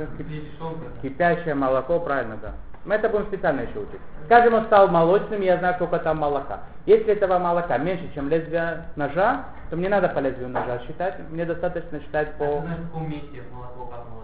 кипящее 1.01 1.55
молоко, 1.55 1.99
правильно, 1.99 2.37
да. 2.41 2.53
Мы 2.87 2.95
это 2.95 3.09
будем 3.09 3.27
специально 3.27 3.61
еще 3.61 3.79
учить. 3.79 3.99
Скажем, 4.25 4.53
он 4.53 4.65
стал 4.67 4.87
молочным, 4.87 5.41
я 5.41 5.57
знаю, 5.57 5.75
сколько 5.75 5.99
там 5.99 6.19
молока. 6.19 6.61
Если 6.85 7.07
этого 7.07 7.37
молока 7.37 7.77
меньше, 7.77 8.09
чем 8.15 8.29
лезвие 8.29 8.85
ножа, 8.95 9.43
то 9.69 9.75
мне 9.75 9.89
надо 9.89 10.07
по 10.07 10.19
лезвию 10.19 10.47
ножа 10.47 10.79
считать, 10.87 11.19
мне 11.29 11.43
достаточно 11.43 11.99
считать 11.99 12.33
по... 12.37 12.45
А 12.45 12.61
знаешь, 12.61 12.79
в 12.79 12.87
каком 12.87 13.09
месте 13.09 13.43
молоко 13.51 13.85
капнуло? 13.87 14.23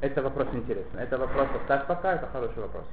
Это 0.00 0.22
вопрос 0.22 0.48
интересный. 0.52 1.02
Это 1.02 1.18
вопрос 1.18 1.46
оставь 1.60 1.86
пока, 1.86 2.14
это 2.14 2.26
хороший 2.28 2.62
вопрос. 2.62 2.84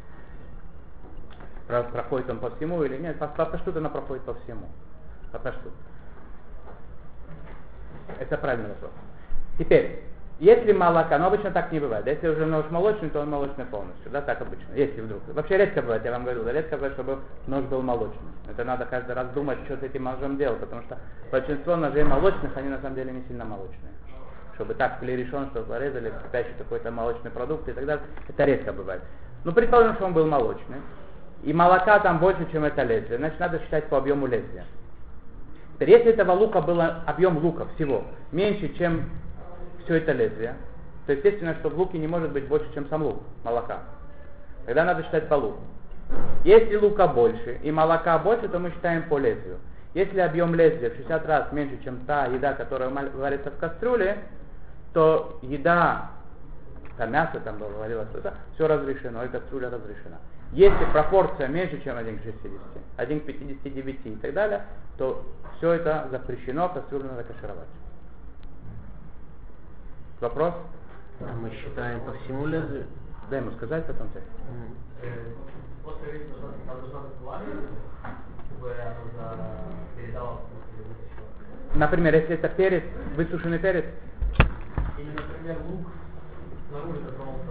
Проходит 1.68 2.30
он 2.30 2.40
по 2.40 2.50
всему 2.52 2.84
или 2.84 2.98
нет? 2.98 3.18
По, 3.18 3.28
по 3.28 3.58
что 3.60 3.78
она 3.78 3.88
проходит 3.88 4.24
по 4.24 4.34
всему. 4.34 4.68
По 5.32 5.40
что? 5.40 5.72
Это 8.20 8.38
правильный 8.38 8.70
вопрос. 8.70 8.92
Теперь, 9.58 10.04
если 10.44 10.74
молока, 10.74 11.18
но 11.18 11.28
обычно 11.28 11.52
так 11.52 11.72
не 11.72 11.80
бывает. 11.80 12.06
Если 12.06 12.28
уже 12.28 12.46
нож 12.46 12.66
молочный, 12.70 13.10
то 13.10 13.22
он 13.22 13.30
молочный 13.30 13.64
полностью. 13.64 14.12
Да, 14.12 14.22
так 14.22 14.42
обычно. 14.42 14.74
Если 14.76 15.00
вдруг. 15.00 15.22
Вообще 15.34 15.58
редко 15.58 15.82
бывает, 15.82 16.04
я 16.04 16.12
вам 16.12 16.24
говорил, 16.24 16.46
редко 16.50 16.76
бывает, 16.76 16.96
чтобы 16.96 17.20
нож 17.48 17.64
был 17.66 17.82
молочный. 17.82 18.28
Это 18.50 18.66
надо 18.66 18.86
каждый 18.86 19.16
раз 19.16 19.28
думать, 19.30 19.58
что 19.64 19.78
с 19.78 19.84
этим 19.84 20.04
ножом 20.04 20.38
делать, 20.38 20.60
потому 20.60 20.82
что 20.84 20.98
большинство 21.32 21.78
ножей 21.78 22.04
молочных, 22.04 22.58
они 22.58 22.68
на 22.68 22.82
самом 22.82 22.96
деле 22.96 23.14
не 23.14 23.24
сильно 23.30 23.46
молочные. 23.46 23.94
Чтобы 24.56 24.74
так 24.74 25.00
были 25.00 25.14
решен, 25.14 25.48
что 25.52 25.64
порезали 25.64 26.12
кипящий 26.26 26.54
какой-то 26.58 26.92
молочный 26.92 27.32
продукт 27.32 27.70
и 27.70 27.72
так 27.72 27.86
далее. 27.86 28.04
Это 28.28 28.44
редко 28.44 28.74
бывает. 28.74 29.02
Ну, 29.46 29.54
предположим, 29.54 29.96
что 29.96 30.06
он 30.06 30.14
был 30.14 30.28
молочный. 30.28 30.82
И 31.44 31.54
молока 31.54 32.00
там 32.00 32.20
больше, 32.20 32.46
чем 32.52 32.66
это 32.66 32.84
лезвие. 32.84 33.18
Значит, 33.18 33.40
надо 33.40 33.60
считать 33.60 33.86
по 33.86 33.98
объему 33.98 34.28
лезвия. 34.28 34.66
Теперь, 35.76 35.92
если 35.92 36.12
этого 36.12 36.34
лука 36.34 36.60
было, 36.62 37.02
объем 37.06 37.38
лука 37.38 37.66
всего 37.76 38.04
меньше, 38.32 38.70
чем 38.78 39.10
все 39.84 39.96
это 39.96 40.12
лезвие, 40.12 40.56
то 41.06 41.14
естественно, 41.14 41.56
что 41.56 41.70
в 41.70 41.78
луке 41.78 41.98
не 41.98 42.08
может 42.08 42.32
быть 42.32 42.48
больше, 42.48 42.68
чем 42.74 42.88
сам 42.90 43.04
лук 43.04 43.22
молока. 43.44 43.80
Тогда 44.66 44.86
надо 44.86 45.04
считать 45.04 45.28
по 45.28 45.36
луку. 45.36 45.60
Если 46.44 46.76
лука 46.76 47.08
больше 47.08 47.60
и 47.64 47.72
молока 47.72 48.18
больше, 48.20 48.48
то 48.48 48.60
мы 48.60 48.72
считаем 48.72 49.04
по 49.04 49.18
лезвию. 49.18 49.58
Если 49.94 50.20
объем 50.20 50.56
лезвия 50.56 50.90
в 50.90 50.96
60 50.96 51.26
раз 51.28 51.52
меньше, 51.52 51.78
чем 51.84 52.00
та 52.06 52.26
еда, 52.26 52.54
которая 52.54 52.90
варится 52.90 53.52
в 53.52 53.58
кастрюле, 53.58 54.18
то 54.94 55.40
еда, 55.42 56.12
там 56.98 57.12
мясо, 57.12 57.40
там 57.44 57.60
говорилось, 57.60 58.08
это 58.14 58.34
все 58.54 58.68
разрешено, 58.68 59.24
и 59.24 59.28
кастрюля 59.28 59.70
разрешена. 59.70 60.18
Если 60.52 60.86
пропорция 60.92 61.48
меньше, 61.48 61.82
чем 61.84 61.98
1 61.98 62.20
к 62.20 62.24
60, 62.24 62.52
1 62.98 63.20
к 63.22 63.26
59 63.26 64.06
и 64.06 64.16
так 64.16 64.34
далее, 64.34 64.62
то 64.98 65.24
все 65.58 65.74
это 65.74 66.08
запрещено, 66.12 66.70
кастрюлю 66.70 67.06
надо 67.06 67.24
кашировать. 67.24 67.68
Вопрос? 70.24 70.54
Мы 71.20 71.52
считаем 71.52 72.00
по 72.00 72.14
всему 72.14 72.46
лезвию? 72.46 72.86
Дай 73.30 73.42
ему 73.42 73.52
сказать, 73.58 73.86
потом 73.86 74.08
ты. 74.14 74.22
Например, 81.76 82.16
если 82.16 82.36
это 82.36 82.48
перец, 82.48 82.84
высушенный 83.18 83.60
перец. 83.60 83.84
Или, 84.98 85.12
например, 85.12 85.58
лук 85.68 85.88
снаружи 86.70 87.02
дотронулся 87.02 87.46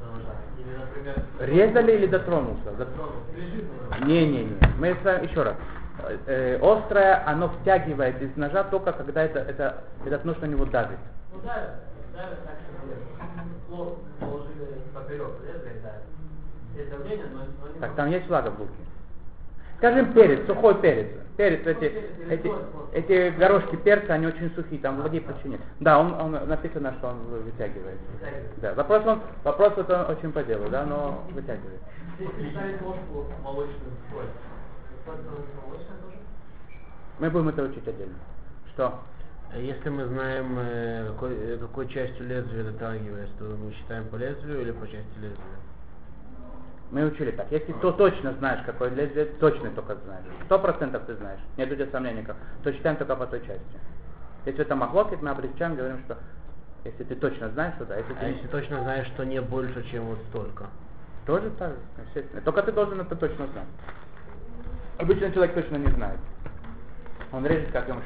до 0.00 0.06
ножа. 0.06 0.34
Или, 0.58 0.74
например... 0.74 1.22
Резали 1.40 1.92
или 1.92 2.06
дотронулся? 2.06 2.72
Не-не-не. 4.06 4.56
Мы 4.78 4.88
еще 4.88 5.42
раз. 5.42 5.56
Э, 6.26 6.58
острое, 6.62 7.28
оно 7.28 7.50
втягивает 7.60 8.22
из 8.22 8.34
ножа 8.36 8.64
только 8.64 8.92
когда 8.92 9.22
это, 9.22 9.40
это, 9.40 9.84
этот 10.06 10.24
нож 10.24 10.38
на 10.38 10.46
него 10.46 10.64
давит. 10.64 10.98
Ну 11.32 11.40
давит, 11.40 11.70
давит 12.16 12.44
так, 12.44 12.56
что 13.68 13.98
положили 14.18 14.80
поперек 14.94 15.30
лезвия, 15.44 15.82
давит. 15.82 16.02
Есть 16.74 16.90
давление, 16.90 17.26
но, 17.32 17.68
не 17.72 17.80
Так 17.80 17.94
там 17.94 18.10
есть 18.10 18.26
влага 18.26 18.50
в 18.50 18.60
луке. 18.60 18.72
Скажем 19.78 20.12
перец, 20.14 20.46
сухой 20.46 20.80
перец. 20.80 21.08
Перец, 21.36 21.66
эти, 21.66 21.92
эти, 22.30 22.50
эти 22.92 23.36
горошки 23.36 23.76
перца, 23.76 24.14
они 24.14 24.26
очень 24.26 24.50
сухие, 24.54 24.80
там 24.80 24.96
влаги 24.96 25.20
почти 25.20 25.50
нет. 25.50 25.60
Да, 25.80 25.98
он, 25.98 26.14
он 26.14 26.48
написано, 26.48 26.94
что 26.94 27.08
он 27.08 27.18
вытягивает. 27.26 27.98
Да, 28.56 28.72
вопрос 28.72 29.04
он, 29.06 29.20
вопрос 29.44 29.74
это 29.76 30.06
очень 30.06 30.32
по 30.32 30.42
делу, 30.42 30.70
да, 30.70 30.86
но 30.86 31.22
вытягивает. 31.32 31.80
Мы 37.18 37.30
будем 37.30 37.48
это 37.50 37.62
учить 37.64 37.86
отдельно. 37.86 38.14
Что? 38.72 38.98
Если 39.54 39.88
мы 39.88 40.06
знаем, 40.06 40.56
э, 40.58 41.08
какой, 41.12 41.34
э, 41.34 41.58
какой 41.58 41.88
частью 41.88 42.26
лезвия 42.26 42.64
дотрагиваясь, 42.64 43.30
то 43.38 43.44
мы 43.44 43.72
считаем 43.72 44.06
по 44.08 44.16
лезвию 44.16 44.62
или 44.62 44.72
по 44.72 44.86
части 44.86 45.14
лезвия? 45.16 45.38
Мы 46.90 47.06
учили 47.06 47.30
так. 47.30 47.46
Если 47.50 47.72
ты 47.72 47.92
точно 47.92 48.32
знаешь, 48.34 48.64
какой 48.64 48.90
лезвие, 48.90 49.26
точно 49.40 49.70
только 49.70 49.96
знаешь. 50.04 50.24
Сто 50.44 50.58
процентов 50.58 51.04
ты 51.06 51.14
знаешь. 51.16 51.40
Нет 51.56 51.70
у 51.70 51.74
тебя 51.74 51.86
сомнений, 51.90 52.22
как, 52.22 52.36
то 52.62 52.72
считаем 52.72 52.96
только 52.96 53.16
по 53.16 53.26
той 53.26 53.40
части. 53.40 53.62
Если 54.44 54.60
это 54.60 54.76
махлокит, 54.76 55.22
мы 55.22 55.30
облегчаем, 55.30 55.74
говорим, 55.74 56.00
что 56.04 56.18
если 56.84 57.04
ты 57.04 57.14
точно 57.16 57.48
знаешь, 57.50 57.74
то 57.78 57.84
да. 57.86 57.96
Если 57.96 58.12
ты 58.12 58.20
А 58.20 58.28
если 58.28 58.46
точно 58.48 58.82
знаешь, 58.82 59.06
что 59.08 59.24
не 59.24 59.40
больше, 59.40 59.84
чем 59.90 60.04
вот 60.04 60.18
столько? 60.28 60.66
тоже 61.26 61.50
так, 61.58 61.70
же, 61.70 61.76
естественно. 62.06 62.40
Только 62.42 62.62
ты 62.62 62.72
должен 62.72 63.00
это 63.00 63.16
точно 63.16 63.46
знать. 63.48 63.66
Обычно 64.98 65.30
человек 65.32 65.54
точно 65.54 65.76
не 65.76 65.90
знает. 65.92 66.18
Он 67.32 67.44
режет, 67.44 67.70
как 67.72 67.88
ему 67.88 68.00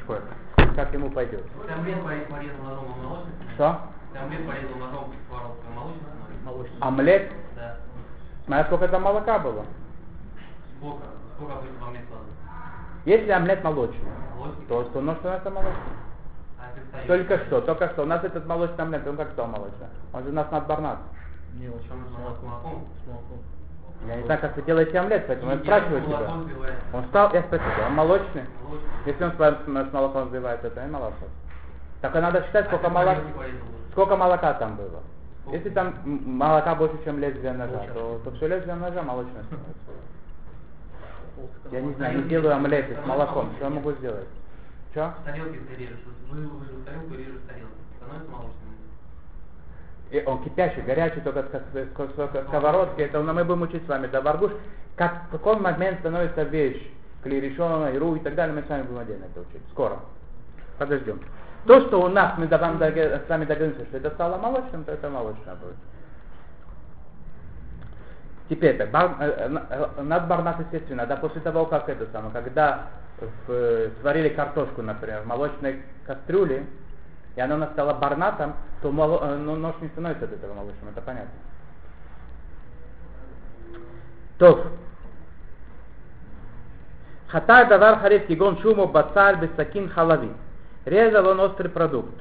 как 0.75 0.93
ему 0.93 1.09
пойдет. 1.11 1.43
Там 1.67 1.85
лет 1.85 2.01
порезал 2.03 2.63
ножом 2.63 2.85
молочный. 3.03 3.33
Что? 3.55 3.81
Там 4.13 4.31
лет 4.31 4.45
порезал 4.47 4.75
ножом 4.77 5.13
молочный. 6.43 6.77
Омлет. 6.79 7.31
Да. 7.55 7.77
Смотри, 8.45 8.65
сколько 8.65 8.87
там 8.87 9.03
молока 9.03 9.39
было. 9.39 9.65
Сколько? 10.77 11.03
Сколько 11.35 11.53
обычно 11.57 11.87
омлет 11.87 12.05
кладут? 12.07 12.27
Если 13.05 13.31
омлет 13.31 13.63
молочный, 13.63 14.11
Молочный? 14.37 14.65
то 14.67 14.83
что 14.85 15.01
нож 15.01 15.17
становится 15.17 15.49
молочным. 15.49 15.93
А. 16.59 17.07
Только 17.07 17.37
что, 17.45 17.61
только 17.61 17.89
что. 17.89 18.03
У 18.03 18.05
нас 18.05 18.23
этот 18.23 18.45
молочный 18.45 18.83
омлет, 18.83 19.07
он 19.07 19.17
как 19.17 19.31
стал 19.31 19.47
молочный? 19.47 19.87
Он 20.13 20.23
же 20.23 20.29
у 20.29 20.33
нас 20.33 20.51
надбарнат. 20.51 20.99
Не, 21.53 21.67
вот 21.67 21.81
Чем 21.83 22.01
нужно 22.01 22.17
с 22.17 22.43
молоком? 22.43 22.87
с 23.03 23.07
молоком. 23.07 23.39
Я 24.07 24.15
не 24.15 24.23
знаю, 24.23 24.41
как 24.41 24.55
вы 24.55 24.61
делаете 24.63 24.97
омлет, 24.97 25.25
поэтому 25.27 25.51
я 25.51 25.57
спрашиваю 25.59 26.01
молоко 26.01 26.49
тебя. 26.49 26.75
Он 26.93 27.05
стал, 27.05 27.33
я 27.33 27.43
спрашиваю, 27.43 27.85
он 27.87 27.93
молочный? 27.93 28.43
Молочный. 28.63 28.89
Если 29.05 29.23
он 29.23 29.31
с, 29.31 29.93
молоком 29.93 30.25
взбивается, 30.25 30.67
это 30.67 30.83
не 30.83 30.91
молоко. 30.91 31.25
Так 32.01 32.15
а 32.15 32.21
надо 32.21 32.41
считать, 32.43 32.65
сколько, 32.65 32.87
А 32.87 33.11
уже. 33.11 33.21
сколько 33.91 34.17
молока 34.17 34.53
там 34.55 34.75
было. 34.75 35.01
Сколько? 35.41 35.57
Если 35.57 35.69
там 35.69 35.93
молока 36.03 36.73
больше, 36.75 36.97
чем 37.03 37.19
лезвие 37.19 37.53
ножа, 37.53 37.85
то, 37.93 38.19
то 38.23 38.31
все 38.31 38.47
лезвие 38.47 38.75
ножа 38.75 39.03
молочное 39.03 39.43
становится. 39.43 39.91
Я 41.71 41.81
не 41.81 41.93
знаю, 41.93 42.17
не 42.17 42.23
делаю 42.23 42.55
омлеты 42.55 42.97
с 43.01 43.05
молоком. 43.07 43.51
Что 43.55 43.65
я 43.65 43.69
могу 43.69 43.91
сделать? 43.93 44.27
Что? 44.91 45.13
В 45.21 45.25
тарелке 45.25 45.59
ты 45.59 45.75
режешь. 45.75 45.99
Вы 46.29 46.49
тарелку 46.85 47.13
и 47.13 47.17
режешь 47.17 47.41
в 47.43 47.47
тарелке. 47.47 47.73
Становится 47.97 48.31
молочным. 48.31 48.50
И 50.11 50.21
он 50.25 50.43
кипящий, 50.43 50.81
горячий, 50.81 51.21
только 51.21 51.43
с, 51.43 52.47
сковородки. 52.47 53.01
Это 53.01 53.21
мы 53.21 53.43
будем 53.45 53.61
учить 53.61 53.85
с 53.85 53.87
вами. 53.87 54.07
Да, 54.07 54.21
Баргуш, 54.21 54.51
как, 54.95 55.23
в 55.29 55.31
какой 55.31 55.55
момент 55.57 55.99
становится 55.99 56.43
вещь, 56.43 56.91
клерешона, 57.23 57.91
иру 57.91 58.15
и 58.15 58.19
так 58.19 58.35
далее, 58.35 58.53
мы 58.53 58.63
с 58.63 58.69
вами 58.69 58.83
будем 58.83 58.99
отдельно 58.99 59.25
это 59.25 59.41
учить. 59.41 59.61
Скоро. 59.71 59.99
Подождем. 60.77 61.21
То, 61.65 61.79
что 61.87 62.01
у 62.01 62.09
нас, 62.09 62.37
мы 62.37 62.47
вам 62.47 62.77
с 62.81 63.29
вами 63.29 63.45
договоримся, 63.45 63.85
что 63.85 63.97
это 63.97 64.09
стало 64.11 64.37
молочным, 64.37 64.83
то 64.83 64.91
это 64.91 65.09
молочное 65.09 65.55
будет. 65.55 65.75
Теперь 68.49 68.77
так, 68.77 68.91
бар, 68.91 69.15
э, 69.19 69.47
э, 69.47 69.87
э, 69.97 70.01
над 70.01 70.27
барнат, 70.27 70.59
естественно, 70.59 71.05
да, 71.05 71.15
после 71.15 71.39
того, 71.39 71.65
как 71.67 71.87
это 71.87 72.05
самое, 72.11 72.33
когда 72.33 72.87
в, 73.47 73.51
э, 73.51 73.91
сварили 74.01 74.29
картошку, 74.29 74.81
например, 74.81 75.21
в 75.21 75.27
молочной 75.27 75.83
кастрюле, 76.05 76.65
и 77.35 77.41
она 77.41 77.55
у 77.55 77.57
нас 77.57 77.71
стала 77.71 77.93
барнатом, 77.93 78.55
то 78.81 78.91
моло, 78.91 79.19
э, 79.23 79.37
ну, 79.37 79.55
нож 79.55 79.75
не 79.81 79.87
становится 79.89 80.25
от 80.25 80.33
этого 80.33 80.53
молочным, 80.53 80.89
это 80.89 81.01
понятно. 81.01 81.31
То. 84.37 84.65
Хата 87.27 87.65
давар 87.65 87.99
харит 87.99 88.27
кигон 88.27 88.57
шуму 88.59 88.87
бацаль 88.87 89.37
бесакин 89.37 89.89
халави. 89.89 90.31
Резал 90.85 91.27
он 91.27 91.39
острый 91.39 91.69
продукт. 91.69 92.11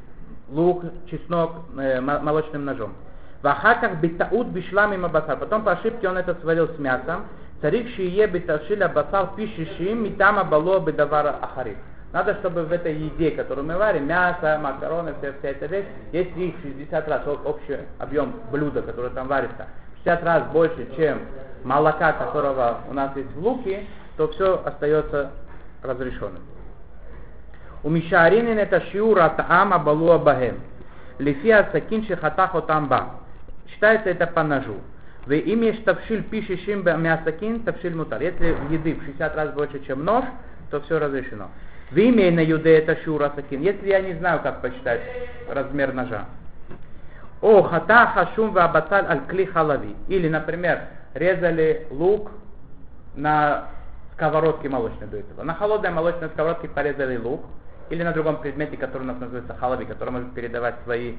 Лук, 0.50 0.84
чеснок 1.10 1.52
э, 1.78 2.00
мо- 2.00 2.20
молочным 2.20 2.64
ножом. 2.64 2.94
Вахаках 3.42 3.96
битаут 4.00 4.48
бишлам 4.48 4.92
им 4.92 5.08
бацар. 5.08 5.38
Потом 5.38 5.64
по 5.64 5.72
ошибке 5.72 6.08
он 6.08 6.18
это 6.18 6.36
сварил 6.40 6.68
с 6.68 6.78
мясом. 6.78 7.24
Царик 7.60 7.88
шие 7.96 8.26
биташиля 8.26 8.88
бацар 8.88 9.30
пишишим 9.34 10.04
митама 10.04 10.44
бало 10.44 10.78
бедавара 10.78 11.38
ахарит. 11.40 11.78
Надо, 12.12 12.34
чтобы 12.36 12.64
в 12.64 12.72
этой 12.72 12.94
еде, 12.94 13.30
которую 13.30 13.66
мы 13.66 13.76
варим, 13.76 14.08
мясо, 14.08 14.58
макароны, 14.60 15.14
вся, 15.18 15.32
вся 15.38 15.48
эта 15.48 15.66
вещь, 15.66 15.86
если 16.12 16.40
их 16.40 16.54
60 16.62 17.08
раз 17.08 17.22
общий 17.26 17.78
объем 17.98 18.34
блюда, 18.50 18.82
которое 18.82 19.10
там 19.10 19.28
варится, 19.28 19.66
60 19.98 20.24
раз 20.24 20.42
больше, 20.52 20.88
чем 20.96 21.20
молока, 21.62 22.12
которого 22.12 22.80
у 22.88 22.94
нас 22.94 23.14
есть 23.14 23.30
в 23.32 23.40
луке, 23.40 23.86
то 24.16 24.26
все 24.28 24.60
остается 24.64 25.30
разрешенным. 25.82 26.42
У 27.82 27.90
Мишаринин 27.90 28.58
это 28.58 28.80
шиура 28.90 29.32
таама 29.36 29.78
балуа 29.78 30.18
бахем. 30.18 30.60
Лифия 31.18 31.68
сакин 31.72 32.04
шихатахо 32.04 32.62
тамба. 32.62 33.20
Считается 33.68 34.10
это 34.10 34.26
по 34.26 34.42
ножу. 34.42 34.76
Вы 35.26 35.40
имеешь 35.40 35.78
тавшиль 35.84 36.24
пишешим 36.24 36.84
мясакин, 36.84 37.60
тавшиль 37.60 37.94
мутар. 37.94 38.20
Если 38.20 38.48
еды 38.70 38.94
в 38.94 39.04
60 39.04 39.36
раз 39.36 39.50
больше, 39.52 39.84
чем 39.86 40.04
нож, 40.04 40.24
то 40.70 40.80
все 40.80 40.98
разрешено. 40.98 41.50
Вы 41.92 42.10
имеете 42.10 42.36
на 42.36 42.40
юде 42.40 42.78
это 42.78 42.96
шура 43.02 43.32
сакин. 43.34 43.62
Если 43.62 43.88
я 43.88 44.00
не 44.00 44.14
знаю, 44.14 44.40
как 44.42 44.60
посчитать 44.60 45.00
размер 45.48 45.92
ножа. 45.92 46.26
О, 47.40 47.62
хата 47.62 48.12
хашум 48.14 48.52
ва 48.52 48.64
абацаль 48.64 49.06
аль 49.06 49.26
кли 49.26 49.46
халави. 49.46 49.96
Или, 50.08 50.28
например, 50.28 50.82
резали 51.14 51.86
лук 51.90 52.30
на 53.16 53.68
сковородке 54.14 54.68
молочной 54.68 55.08
до 55.08 55.16
этого. 55.16 55.42
На 55.42 55.54
холодной 55.54 55.90
молочной 55.90 56.28
сковородке 56.30 56.68
порезали 56.68 57.16
лук. 57.16 57.44
Или 57.88 58.04
на 58.04 58.12
другом 58.12 58.40
предмете, 58.40 58.76
который 58.76 59.02
у 59.02 59.06
нас 59.06 59.18
называется 59.18 59.54
халави, 59.54 59.84
который 59.84 60.10
может 60.10 60.32
передавать 60.32 60.76
свои 60.84 61.16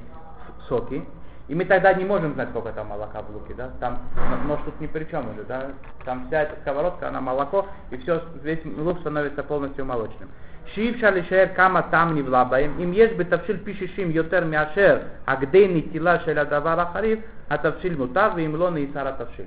соки. 0.68 1.04
И 1.48 1.54
мы 1.54 1.66
тогда 1.66 1.92
не 1.92 2.04
можем 2.04 2.34
знать, 2.34 2.48
сколько 2.50 2.72
там 2.72 2.86
молока 2.86 3.20
в 3.20 3.30
луке, 3.30 3.52
да? 3.54 3.70
Там 3.78 3.98
нож 4.46 4.60
тут 4.64 4.80
ни 4.80 4.86
при 4.86 5.04
чем 5.04 5.28
уже, 5.30 5.42
да? 5.44 5.72
Там 6.04 6.26
вся 6.28 6.42
эта 6.42 6.58
сковородка, 6.60 7.08
она 7.08 7.20
молоко, 7.20 7.66
и 7.90 7.96
все, 7.98 8.22
весь 8.42 8.64
лук 8.64 9.00
становится 9.00 9.42
полностью 9.42 9.84
молочным. 9.84 10.30
שאי 10.65 10.91
להישאר 11.01 11.45
כמה 11.55 11.81
טעם 11.81 12.17
נבלע 12.17 12.43
בהם, 12.43 12.73
אם 12.83 12.91
יש 12.93 13.11
בתבשיל 13.17 13.57
פי 13.63 13.73
שישים 13.73 14.11
יותר 14.11 14.45
מאשר 14.45 14.99
הגדי 15.27 15.67
נטילה 15.67 16.19
של 16.19 16.39
הדבר 16.39 16.79
החריף, 16.79 17.19
התבשיל 17.49 17.95
מותר, 17.95 18.29
ואם 18.35 18.55
לא 18.55 18.71
נאסר 18.71 19.07
התבשיל. 19.07 19.45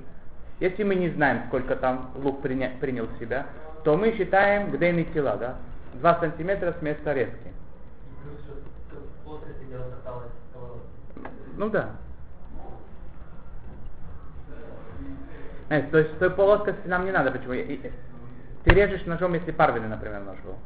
Если 0.61 0.85
мы 0.85 0.95
не 0.95 1.09
знаем, 1.09 1.39
сколько 1.49 1.75
там 1.75 2.11
лук 2.23 2.43
приня- 2.43 2.73
принял 2.81 3.07
в 3.07 3.19
себя, 3.19 3.47
то 3.83 3.97
мы 3.97 4.13
считаем 4.13 4.71
где 4.73 4.93
нитила, 4.93 5.37
да? 5.39 5.55
2 5.95 6.21
сантиметра 6.21 6.75
с 6.79 6.83
места 6.83 7.15
резки. 7.15 7.51
Плюс 8.23 8.41
еще 8.43 9.01
плоскости 9.25 9.65
делать 9.71 9.93
осталось 9.97 10.29
сковородка. 10.51 11.31
Ну 11.57 11.71
да. 11.71 11.91
Э, 15.71 15.83
то 15.91 15.99
есть 15.99 16.19
той 16.19 16.31
плоскости 16.31 16.87
нам 16.87 17.05
не 17.07 17.11
надо. 17.13 17.31
Почему? 17.31 17.55
И- 17.55 17.61
и- 17.61 17.93
Ты 18.65 18.75
режешь 18.75 19.07
ножом, 19.07 19.33
если 19.33 19.53
парвельный, 19.53 19.89
например, 19.89 20.21
нож 20.21 20.37
был. 20.45 20.57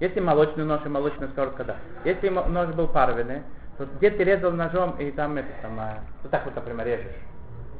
Если 0.00 0.20
молочный 0.20 0.64
нож 0.64 0.84
и 0.84 0.88
молочная 0.88 1.28
сковородка, 1.28 1.64
да. 1.64 1.76
Если 2.04 2.28
нож 2.28 2.68
был 2.74 2.88
парвельный, 2.88 3.42
то 3.78 3.86
где 3.86 4.10
ты 4.10 4.24
резал 4.24 4.52
ножом 4.52 4.96
и 4.98 5.10
там 5.10 5.36
это 5.36 5.48
самое, 5.62 6.02
вот 6.22 6.30
так 6.30 6.44
вот, 6.44 6.54
например, 6.54 6.86
режешь 6.86 7.16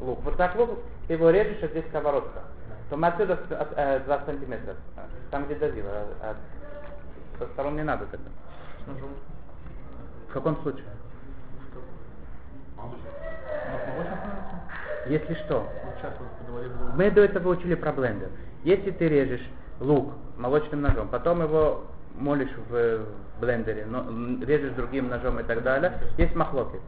лук. 0.00 0.20
Вот 0.24 0.36
так 0.36 0.56
лук, 0.56 0.78
ты 1.06 1.14
его 1.14 1.30
режешь, 1.30 1.62
а 1.62 1.66
здесь 1.68 1.86
сковородка. 1.88 2.42
То 2.88 2.96
мы 2.96 3.08
отсюда 3.08 3.38
э, 3.50 4.00
2 4.04 4.20
сантиметра, 4.26 4.76
э, 4.96 5.00
там 5.30 5.44
где 5.46 5.56
давило, 5.56 5.90
а, 5.90 6.06
а 6.22 6.36
со 7.38 7.46
сторон 7.52 7.76
не 7.76 7.82
надо 7.82 8.06
тогда. 8.06 8.30
В 10.28 10.32
каком 10.32 10.56
случае? 10.62 10.84
Молочный? 12.76 13.10
Если 15.08 15.34
что. 15.34 15.68
Мы 16.94 17.10
до 17.10 17.22
этого 17.22 17.50
учили 17.50 17.74
про 17.74 17.92
блендер. 17.92 18.28
Если 18.64 18.90
ты 18.90 19.08
режешь 19.08 19.46
лук 19.80 20.12
молочным 20.36 20.82
ножом, 20.82 21.08
потом 21.08 21.42
его 21.42 21.84
молишь 22.18 22.54
в, 22.68 23.06
блендере, 23.40 23.86
но, 23.86 24.04
режешь 24.44 24.72
другим 24.72 25.08
ножом 25.08 25.38
и 25.40 25.42
так 25.42 25.62
далее, 25.62 25.92
есть 26.16 26.34
махлокет. 26.34 26.80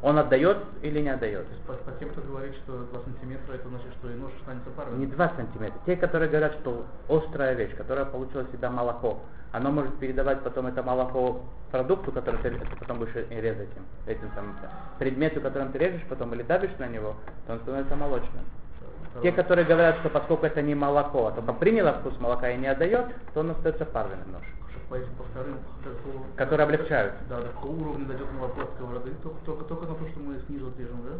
Он 0.00 0.16
отдает 0.16 0.58
или 0.82 1.00
не 1.00 1.08
отдает? 1.08 1.46
По, 1.66 1.72
по 1.72 1.90
тем, 1.98 2.10
кто 2.10 2.20
говорит, 2.20 2.54
что 2.62 2.84
2 2.84 3.00
сантиметра, 3.02 3.54
это 3.54 3.68
значит, 3.68 3.92
что 3.98 4.08
и 4.08 4.14
нож 4.14 4.30
останется 4.38 4.70
парным. 4.70 5.00
Не 5.00 5.06
2 5.06 5.32
сантиметра. 5.36 5.80
Те, 5.86 5.96
которые 5.96 6.28
говорят, 6.28 6.52
что 6.60 6.86
острая 7.08 7.54
вещь, 7.54 7.74
которая 7.76 8.04
получила 8.04 8.42
в 8.42 8.52
себя 8.52 8.70
молоко, 8.70 9.18
оно 9.50 9.72
может 9.72 9.98
передавать 9.98 10.40
потом 10.42 10.68
это 10.68 10.84
молоко 10.84 11.42
продукту, 11.72 12.12
который 12.12 12.40
ты, 12.42 12.50
ты 12.50 12.76
потом 12.78 12.98
будешь 12.98 13.14
резать 13.14 13.70
им, 13.76 13.84
этим 14.06 14.30
самым 14.36 14.54
предмету, 15.00 15.40
которым 15.40 15.72
ты 15.72 15.78
режешь 15.78 16.04
потом 16.08 16.32
или 16.34 16.42
давишь 16.42 16.76
на 16.78 16.86
него, 16.86 17.16
то 17.46 17.54
он 17.54 17.60
становится 17.60 17.96
молочным. 17.96 18.44
Те, 19.22 19.32
которые 19.32 19.64
говорят, 19.66 19.96
что 19.96 20.10
поскольку 20.10 20.46
это 20.46 20.62
не 20.62 20.76
молоко, 20.76 21.26
а 21.26 21.32
только 21.32 21.52
приняло 21.54 21.94
вкус 21.94 22.16
молока 22.20 22.50
и 22.50 22.56
не 22.56 22.68
отдает, 22.68 23.06
то 23.34 23.40
он 23.40 23.50
остается 23.50 23.84
парным 23.84 24.20
нож. 24.30 24.44
По 24.88 24.94
этим 24.94 25.12
по 25.16 25.24
вторым, 25.24 25.58
какого- 25.84 26.24
Которые 26.36 26.64
облегчают. 26.64 27.14
Да, 27.28 27.40
до 27.40 27.48
какого 27.48 27.72
уровня 27.72 28.06
дойдет 28.06 28.26
молоко 28.32 28.62
от 28.62 28.70
сковороды? 28.74 29.12
Только, 29.22 29.38
только, 29.44 29.64
только 29.64 29.86
на 29.86 29.94
то, 29.94 30.08
что 30.08 30.20
мы 30.20 30.38
снизу 30.46 30.68
отрежем, 30.68 31.02
да? 31.04 31.18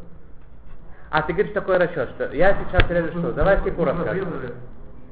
А 1.10 1.22
ты 1.22 1.32
говоришь 1.34 1.52
такой 1.52 1.76
расчет, 1.76 2.08
что 2.10 2.32
я 2.34 2.54
сейчас 2.64 2.88
режу 2.90 3.18
что? 3.18 3.32
Давай 3.32 3.60
стиху 3.60 3.80
Мы 3.80 3.86
расскажем. 3.86 4.24
разрезали, 4.24 4.54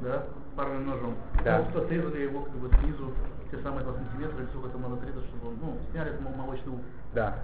да, 0.00 0.22
парным 0.56 0.86
ножом. 0.86 1.14
Да. 1.44 1.58
Просто 1.62 1.80
отрезали 1.82 2.20
его 2.22 2.40
как 2.42 2.52
бы 2.54 2.68
снизу, 2.80 3.12
те 3.50 3.58
самые 3.58 3.84
2 3.84 3.92
сантиметра, 3.94 4.38
или 4.38 4.46
сколько 4.48 4.68
там 4.70 4.82
надо 4.82 4.94
отрезать, 4.96 5.24
чтобы 5.26 5.48
он, 5.48 5.56
ну, 5.60 5.78
сняли 5.92 6.12
мо- 6.20 6.34
молочный 6.36 6.72
лук. 6.72 6.80
Да, 7.14 7.34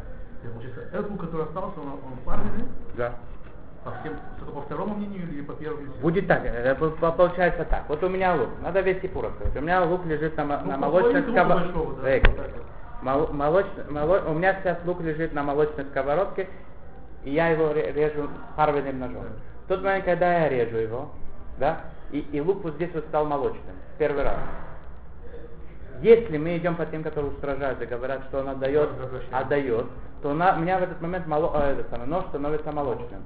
получается, 0.42 0.81
этот 0.92 1.11
лук, 1.11 1.20
который 1.20 1.44
остался, 1.46 1.81
он, 1.81 1.88
он 1.92 2.18
парный, 2.25 2.64
да. 2.96 3.14
По 3.85 3.90
всем, 4.01 4.14
только 4.38 4.53
по 4.53 4.61
второму 4.62 4.95
мнению 4.95 5.29
или 5.29 5.42
по 5.42 5.55
первому? 5.55 5.92
Будет 6.01 6.29
так, 6.29 6.42
э, 6.45 6.75
по- 6.77 7.11
получается 7.12 7.64
так. 7.64 7.83
Вот 7.88 8.03
у 8.05 8.09
меня 8.09 8.35
лук, 8.35 8.49
надо 8.62 8.81
весь 8.81 9.01
Сипур 9.03 9.25
рассказать. 9.25 9.57
У 9.57 9.61
меня 9.61 9.83
лук 9.85 10.07
лежит 10.07 10.37
на, 10.37 10.45
Ну, 10.45 10.71
на 10.71 10.77
молочной 10.77 11.23
сковородке. 11.23 11.73
да, 12.03 12.03
так 12.37 12.51
вот. 12.57 12.64
у 14.29 14.33
меня 14.35 14.55
сейчас 14.62 14.79
лук 14.85 15.01
лежит 15.01 15.33
на 15.35 15.42
молочной 15.42 15.85
сковородке, 15.87 16.49
и 17.25 17.31
я 17.31 17.49
его 17.49 17.73
ре- 17.73 17.90
режу 17.92 18.29
парвельным 18.57 19.01
ножом. 19.01 19.25
В 19.64 19.68
тот 19.68 19.83
момент, 19.83 20.05
когда 20.05 20.33
я 20.45 20.49
режу 20.49 20.77
его, 20.77 21.11
да, 21.59 21.81
и, 22.12 22.21
и 22.21 22.40
лук 22.40 22.62
вот 22.62 22.75
здесь 22.75 22.90
вот 22.95 23.05
стал 23.07 23.27
молочным, 23.27 23.75
первый 23.99 24.23
раз. 24.23 24.37
Если 26.03 26.37
мы 26.38 26.57
идем 26.57 26.75
по 26.77 26.87
тем, 26.87 27.03
которые 27.03 27.33
устражают 27.33 27.81
и 27.83 27.87
говорят, 27.87 28.23
что 28.29 28.40
он 28.40 28.49
отдает, 28.49 28.90
отдает, 29.33 29.87
то 30.23 30.33
на, 30.35 30.57
у 30.57 30.61
меня 30.61 30.79
в 30.79 30.83
этот 30.85 31.01
момент 31.01 31.27
моло, 31.27 31.51
э, 31.62 31.73
этот 31.73 31.90
самый 31.90 32.07
нож 32.07 32.25
становится 32.27 32.71
молочным. 32.73 33.25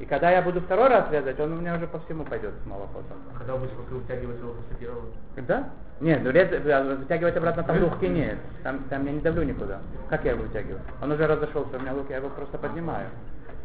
И 0.00 0.06
когда 0.06 0.30
я 0.30 0.42
буду 0.42 0.60
второй 0.60 0.88
раз 0.88 1.10
резать, 1.12 1.38
он 1.38 1.52
у 1.52 1.56
меня 1.60 1.76
уже 1.76 1.86
по 1.86 2.00
всему 2.00 2.24
пойдет 2.24 2.52
с 2.62 2.66
молокотом. 2.66 3.16
А 3.32 3.38
Когда 3.38 3.52
вы 3.52 3.60
будете 3.60 3.76
просто 3.76 3.94
вытягивать 3.94 4.38
его 4.38 4.52
после 4.54 4.76
первого? 4.76 5.04
Да? 5.36 5.70
Нет, 6.00 6.20
ну 6.24 6.30
рез, 6.30 6.48
э, 6.50 6.96
вытягивать 6.96 7.36
обратно 7.36 7.62
таблухи 7.62 8.06
нет. 8.06 8.38
Там, 8.64 8.80
там 8.90 9.06
я 9.06 9.12
не 9.12 9.20
давлю 9.20 9.44
никуда. 9.44 9.78
Как 10.10 10.24
я 10.24 10.32
его 10.32 10.42
вытягиваю? 10.42 10.80
Он 11.00 11.12
уже 11.12 11.26
разошелся, 11.26 11.76
у 11.76 11.80
меня 11.80 11.92
лук, 11.92 12.10
я 12.10 12.16
его 12.16 12.28
просто 12.28 12.58
поднимаю. 12.58 13.06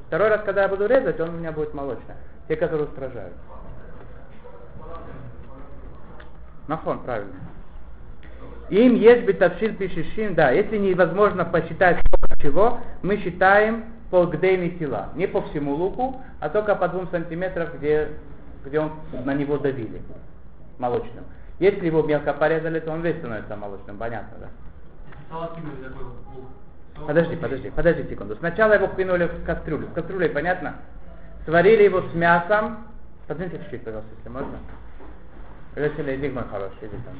Второй 0.07 0.29
раз, 0.29 0.41
когда 0.45 0.63
я 0.63 0.67
буду 0.67 0.85
резать, 0.85 1.19
он 1.19 1.29
у 1.29 1.37
меня 1.37 1.51
будет 1.51 1.73
молочный. 1.73 2.15
Те, 2.47 2.55
которые 2.55 2.87
устражают. 2.87 3.33
Нахон, 6.67 6.99
правильно. 6.99 7.33
Им 8.69 8.93
есть 8.93 9.25
бетавшил 9.25 9.73
пишишин, 9.73 10.35
да, 10.35 10.51
если 10.51 10.77
невозможно 10.77 11.43
посчитать 11.43 11.97
сколько 12.05 12.39
чего, 12.39 12.79
мы 13.01 13.17
считаем 13.17 13.85
по 14.09 14.25
гдейной 14.25 14.71
тела. 14.71 15.09
Не 15.15 15.27
по 15.27 15.41
всему 15.43 15.73
луку, 15.75 16.21
а 16.39 16.49
только 16.49 16.75
по 16.75 16.87
двум 16.87 17.07
сантиметрам, 17.09 17.69
где, 17.77 18.09
где 18.65 18.79
он, 18.79 18.91
на 19.25 19.33
него 19.33 19.57
давили. 19.57 20.01
Молочным. 20.77 21.25
Если 21.59 21.85
его 21.85 22.01
мелко 22.03 22.33
порезали, 22.33 22.79
то 22.79 22.91
он 22.91 23.01
весь 23.01 23.17
становится 23.17 23.55
молочным, 23.55 23.97
понятно, 23.97 24.37
да? 24.39 24.47
Подожди, 27.05 27.35
подожди, 27.35 27.69
подожди 27.69 28.09
секунду. 28.09 28.35
Сначала 28.37 28.73
его 28.73 28.87
кинули 28.87 29.25
в 29.25 29.45
кастрюлю. 29.45 29.87
В 29.87 29.93
кастрюле, 29.93 30.29
понятно? 30.29 30.75
Сварили 31.45 31.83
его 31.83 32.01
с 32.01 32.13
мясом. 32.13 32.85
Подвиньте 33.27 33.59
чуть-чуть, 33.59 33.83
пожалуйста, 33.83 34.11
если 34.17 34.29
можно. 34.29 34.57
Василий, 35.75 36.15
иди 36.15 36.29
мой 36.29 36.43
хороший, 36.49 36.75
иди 36.81 36.97
там. 37.05 37.15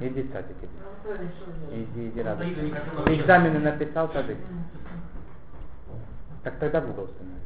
Иди, 0.00 0.30
садик, 0.32 0.56
иди. 0.62 1.82
Иди, 1.82 2.08
иди 2.08 2.22
Ты 3.04 3.14
экзамены 3.16 3.58
написал, 3.58 4.10
садик. 4.12 4.36
Так 6.44 6.54
тогда 6.58 6.80
в 6.82 6.90
угол 6.90 7.08
становись. 7.08 7.42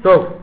Стоп! 0.00 0.40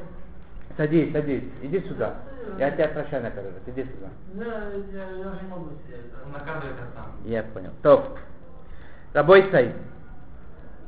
Садись, 0.77 1.11
садись, 1.11 1.43
иди 1.63 1.79
сюда. 1.81 2.15
Я 2.59 2.71
тебя 2.71 2.89
прощаю 2.89 3.23
на 3.23 3.31
первый 3.31 3.53
раз, 3.53 3.61
иди 3.65 3.83
сюда. 3.83 4.09
Я, 4.35 4.45
я, 4.93 5.09
я 5.09 5.27
уже 5.29 5.41
не 5.41 5.47
могу 5.49 5.71
сидеть. 5.85 6.01
Наказывает 6.31 6.75
сам. 6.93 7.05
Я 7.23 7.43
понял. 7.43 7.71
Топ. 7.81 8.19
Тобой 9.13 9.43
стоит. 9.47 9.73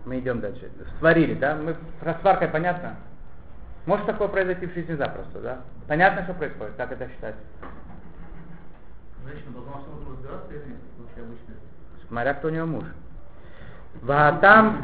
Мы 0.05 0.19
идем 0.19 0.39
дальше. 0.39 0.69
Сварили, 0.99 1.33
да? 1.33 1.55
Мы 1.55 1.75
про 1.99 2.13
сваркой 2.21 2.49
понятно? 2.49 2.97
Может 3.85 4.05
такое 4.05 4.27
произойти 4.27 4.67
в 4.67 4.73
жизни 4.73 4.93
запросто, 4.95 5.39
да? 5.39 5.61
Понятно, 5.87 6.23
что 6.23 6.33
происходит? 6.33 6.75
Как 6.75 6.91
это 6.91 7.07
считать? 7.09 7.35
Женщина 9.25 9.53
должна 9.53 9.81
этом 9.81 10.11
разбираться 10.13 10.53
или 10.53 10.75
вообще 10.97 11.21
обычно? 11.21 11.55
Смотря 12.07 12.33
кто 12.33 12.47
у 12.47 12.51
него 12.51 12.65
муж. 12.65 12.85
Ватам. 14.01 14.81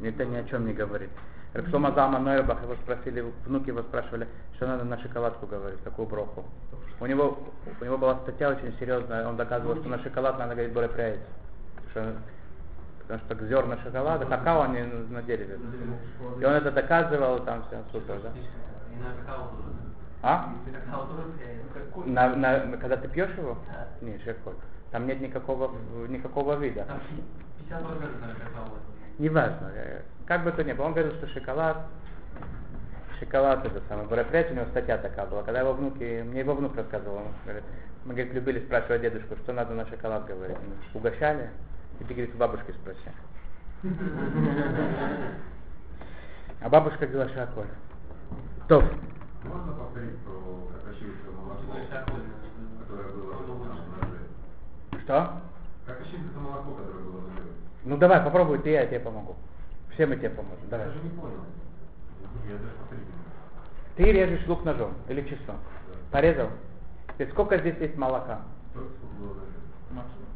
Это 0.00 0.24
ни 0.24 0.36
о 0.36 0.44
чем 0.44 0.66
не 0.66 0.72
говорит. 0.72 1.10
Рексома 1.54 1.92
Залма 1.92 2.18
Нойрбах 2.18 2.62
его 2.62 2.74
спросили, 2.76 3.24
внуки 3.44 3.68
его 3.68 3.82
спрашивали, 3.82 4.26
что 4.56 4.66
надо 4.66 4.84
на 4.84 4.98
шоколадку 4.98 5.46
говорить, 5.46 5.80
какую 5.84 6.08
броху. 6.08 6.44
У 6.98 7.06
него, 7.06 7.38
у 7.80 7.84
него 7.84 7.98
была 7.98 8.16
статья 8.22 8.48
очень 8.48 8.74
серьезная, 8.78 9.28
он 9.28 9.36
доказывал, 9.36 9.76
что 9.76 9.88
на 9.88 9.98
шоколад 9.98 10.38
надо 10.38 10.54
говорить 10.54 10.72
более 10.72 10.88
пряец. 10.88 11.20
Потому 11.92 13.20
что 13.26 13.46
зерна 13.46 13.76
шоколада, 13.84 14.24
какао 14.24 14.62
они 14.62 14.82
на 15.10 15.22
дереве. 15.22 15.58
И 16.40 16.44
он 16.44 16.54
это 16.54 16.70
доказывал, 16.70 17.40
там 17.40 17.64
все 17.66 17.82
супер, 17.92 18.18
да? 18.22 18.30
И 18.30 18.98
на 18.98 19.12
какао. 19.20 19.50
А? 20.22 20.54
На, 22.06 22.36
на, 22.36 22.76
когда 22.76 22.96
ты 22.96 23.08
пьешь 23.08 23.36
его? 23.36 23.58
Да. 23.68 23.88
Не, 24.06 24.18
шеколь. 24.20 24.54
Там 24.92 25.06
нет 25.06 25.20
никакого, 25.20 25.72
никакого 26.08 26.54
вида. 26.56 26.84
Там 26.84 27.00
50% 27.70 28.20
на 28.20 28.34
какао. 28.34 28.78
Неважно, 29.18 29.70
э, 29.74 30.02
как 30.26 30.44
бы 30.44 30.52
то 30.52 30.64
ни 30.64 30.72
было, 30.72 30.86
он 30.86 30.92
говорил, 30.94 31.12
что 31.16 31.26
шоколад, 31.28 31.78
шоколад 33.18 33.64
это 33.64 33.82
самое, 33.88 34.08
Борапресс, 34.08 34.50
у 34.50 34.54
него 34.54 34.66
статья 34.70 34.96
такая 34.98 35.26
была, 35.26 35.42
когда 35.42 35.60
его 35.60 35.74
внуки, 35.74 36.22
мне 36.22 36.40
его 36.40 36.54
внук 36.54 36.76
рассказывал, 36.76 37.16
он 37.16 37.26
говорит, 37.44 37.64
мы, 38.04 38.14
говорит, 38.14 38.32
любили 38.34 38.60
спрашивать 38.60 39.02
дедушку, 39.02 39.36
что 39.36 39.52
надо 39.52 39.74
на 39.74 39.86
шоколад 39.86 40.26
говорить, 40.26 40.56
мы 40.56 40.98
угощали, 40.98 41.50
и 42.00 42.04
ты, 42.04 42.14
говорит, 42.14 42.34
у 42.34 42.38
бабушки 42.38 42.72
спроси. 42.72 43.00
А 46.64 46.68
бабушка 46.68 47.08
говорила 47.08 47.28
шоколад. 47.34 47.66
То, 48.68 48.84
Можно 49.44 49.72
повторить 49.72 50.18
про 50.20 50.32
крокощивское 50.70 51.30
молоко, 51.32 51.62
которое 52.80 53.08
было 53.12 53.64
на 53.64 53.74
ноже? 53.74 54.18
что? 55.04 55.40
Крокощивское 55.84 56.40
молоко, 56.40 56.72
которое 56.74 57.02
было 57.04 57.20
на 57.22 57.28
ноже. 57.28 57.42
Ну 57.84 57.96
давай, 57.96 58.20
попробуй 58.22 58.58
ты, 58.60 58.70
я 58.70 58.86
тебе 58.86 59.00
помогу. 59.00 59.34
Все 59.90 60.06
мы 60.06 60.16
тебе 60.16 60.30
поможем, 60.30 60.62
Я 60.64 60.70
давай. 60.70 60.86
даже 60.86 61.00
не 61.00 61.10
понял. 61.10 61.40
Я 62.48 62.56
даже 62.56 62.74
повторить. 62.78 63.04
Ты 63.96 64.04
режешь 64.12 64.46
лук 64.46 64.64
ножом 64.64 64.94
или 65.08 65.22
часом. 65.28 65.56
Порезал? 66.10 66.48
Теперь 67.08 67.30
сколько 67.30 67.58
здесь 67.58 67.76
есть 67.78 67.96
молока? 67.96 68.42
Только 68.72 68.90
сколько 68.94 69.14
было 69.18 69.34
на 69.34 69.40
ноже. 69.40 69.52
Максимум. 69.90 70.28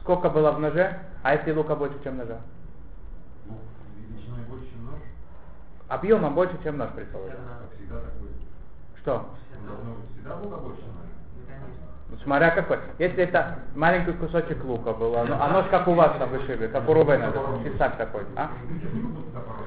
Сколько 0.00 0.30
было 0.30 0.52
в 0.52 0.58
ноже? 0.60 0.98
А 1.22 1.34
если 1.34 1.52
лука 1.52 1.76
больше, 1.76 2.02
чем 2.02 2.16
ножа? 2.18 2.40
Ну, 3.46 3.58
величиной 3.96 4.42
больше, 4.48 4.68
чем 4.72 4.84
нож, 4.86 5.00
Объемом 5.88 6.34
больше, 6.34 6.54
чем 6.62 6.76
нож, 6.76 6.90
предположим. 6.94 7.38
Что? 9.00 9.26
Нож. 9.64 10.76
Ну, 12.10 12.16
смотря 12.22 12.50
какой. 12.50 12.78
Если 12.98 13.24
это 13.24 13.58
маленький 13.74 14.12
кусочек 14.12 14.64
лука 14.64 14.92
было, 14.92 15.24
ну, 15.24 15.36
а 15.38 15.48
нож 15.48 15.66
как 15.70 15.86
у 15.88 15.94
вас 15.94 16.16
там 16.18 16.30
вышибли, 16.30 16.66
как 16.68 16.88
у 16.88 16.94
Рубена, 16.94 17.32
писак 17.64 17.96
такой, 17.96 18.22
а? 18.34 18.50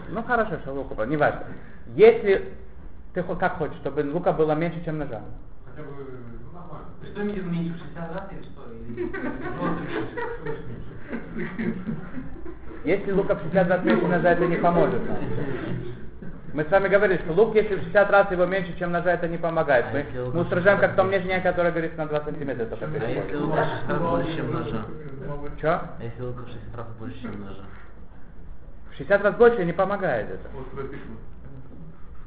Ну 0.09 0.23
хорошо, 0.23 0.57
что 0.59 0.73
лука 0.73 0.95
было, 0.95 1.05
не 1.05 1.17
важно. 1.17 1.45
Если 1.95 2.53
ты 3.13 3.23
как 3.23 3.57
хочешь, 3.57 3.77
чтобы 3.77 4.03
лука 4.11 4.33
было 4.33 4.53
меньше, 4.53 4.83
чем 4.83 4.97
ножа. 4.97 5.21
Хотя 5.65 5.83
бы, 5.87 5.89
ну, 5.91 6.51
нормально. 6.51 6.87
Что 7.11 7.21
имеет 7.21 7.45
меньше 7.45 7.79
60 7.79 8.15
раз 8.15 8.23
или 8.31 8.43
что? 8.43 8.61
Если 12.83 13.11
лука 13.11 13.35
в 13.35 13.41
60 13.43 13.67
раз 13.67 13.83
меньше 13.83 14.07
ножа, 14.07 14.31
это 14.31 14.47
не 14.47 14.55
поможет 14.55 15.07
нам. 15.07 15.17
Мы 16.53 16.65
с 16.65 16.69
вами 16.69 16.89
говорили, 16.89 17.21
что 17.23 17.31
лук, 17.33 17.55
если 17.55 17.75
в 17.75 17.79
60 17.83 18.11
раз 18.11 18.29
его 18.31 18.45
меньше, 18.45 18.77
чем 18.77 18.91
ножа, 18.91 19.13
это 19.13 19.27
не 19.27 19.37
помогает. 19.37 19.85
Мы, 19.93 20.05
мы 20.33 20.41
устражаем, 20.41 20.79
как 20.79 20.93
в 20.93 20.95
том 20.95 21.07
мнении, 21.07 21.39
которое 21.39 21.71
говорит 21.71 21.97
на 21.97 22.05
2 22.07 22.21
сантиметра 22.21 22.65
только 22.65 22.85
А 22.85 23.07
если 23.07 23.35
лука 23.35 23.65
60 23.65 23.89
раз 23.89 23.99
больше, 24.01 24.35
чем 24.35 24.51
ножа? 24.51 24.85
Че? 25.61 25.67
А 25.69 25.95
если 26.01 26.21
лука 26.23 26.41
в 26.41 26.47
60 26.47 26.75
раз 26.75 26.87
больше, 26.99 27.21
чем 27.21 27.41
ножа? 27.41 27.63
В 28.91 28.97
60 28.97 29.23
раз 29.23 29.35
больше 29.35 29.65
не 29.65 29.71
помогает 29.73 30.29
это. 30.29 30.49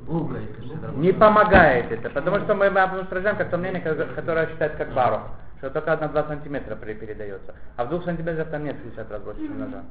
Лука, 0.06 0.38
если 0.38 0.62
60 0.62 0.82
раз 0.84 0.94
Не 0.96 1.12
помогает 1.12 1.92
это, 1.92 2.10
потому 2.10 2.38
что 2.40 2.54
мы, 2.54 2.70
мы 2.70 3.00
устражаем 3.02 3.36
как 3.36 3.50
то 3.50 3.58
мнение, 3.58 3.82
ко- 3.82 3.94
которое 3.94 4.46
считает 4.48 4.76
как 4.76 4.92
бару, 4.94 5.20
что 5.58 5.68
только 5.70 5.96
на 5.96 6.08
2 6.08 6.24
сантиметра 6.24 6.76
передается. 6.76 7.54
А 7.76 7.84
в 7.84 7.90
2 7.90 8.02
сантиметрах 8.02 8.48
там 8.48 8.64
нет 8.64 8.76
в 8.76 8.82
60 8.84 9.10
раз 9.10 9.22
больше, 9.22 9.42
чем 9.42 9.58
ножа. 9.58 9.82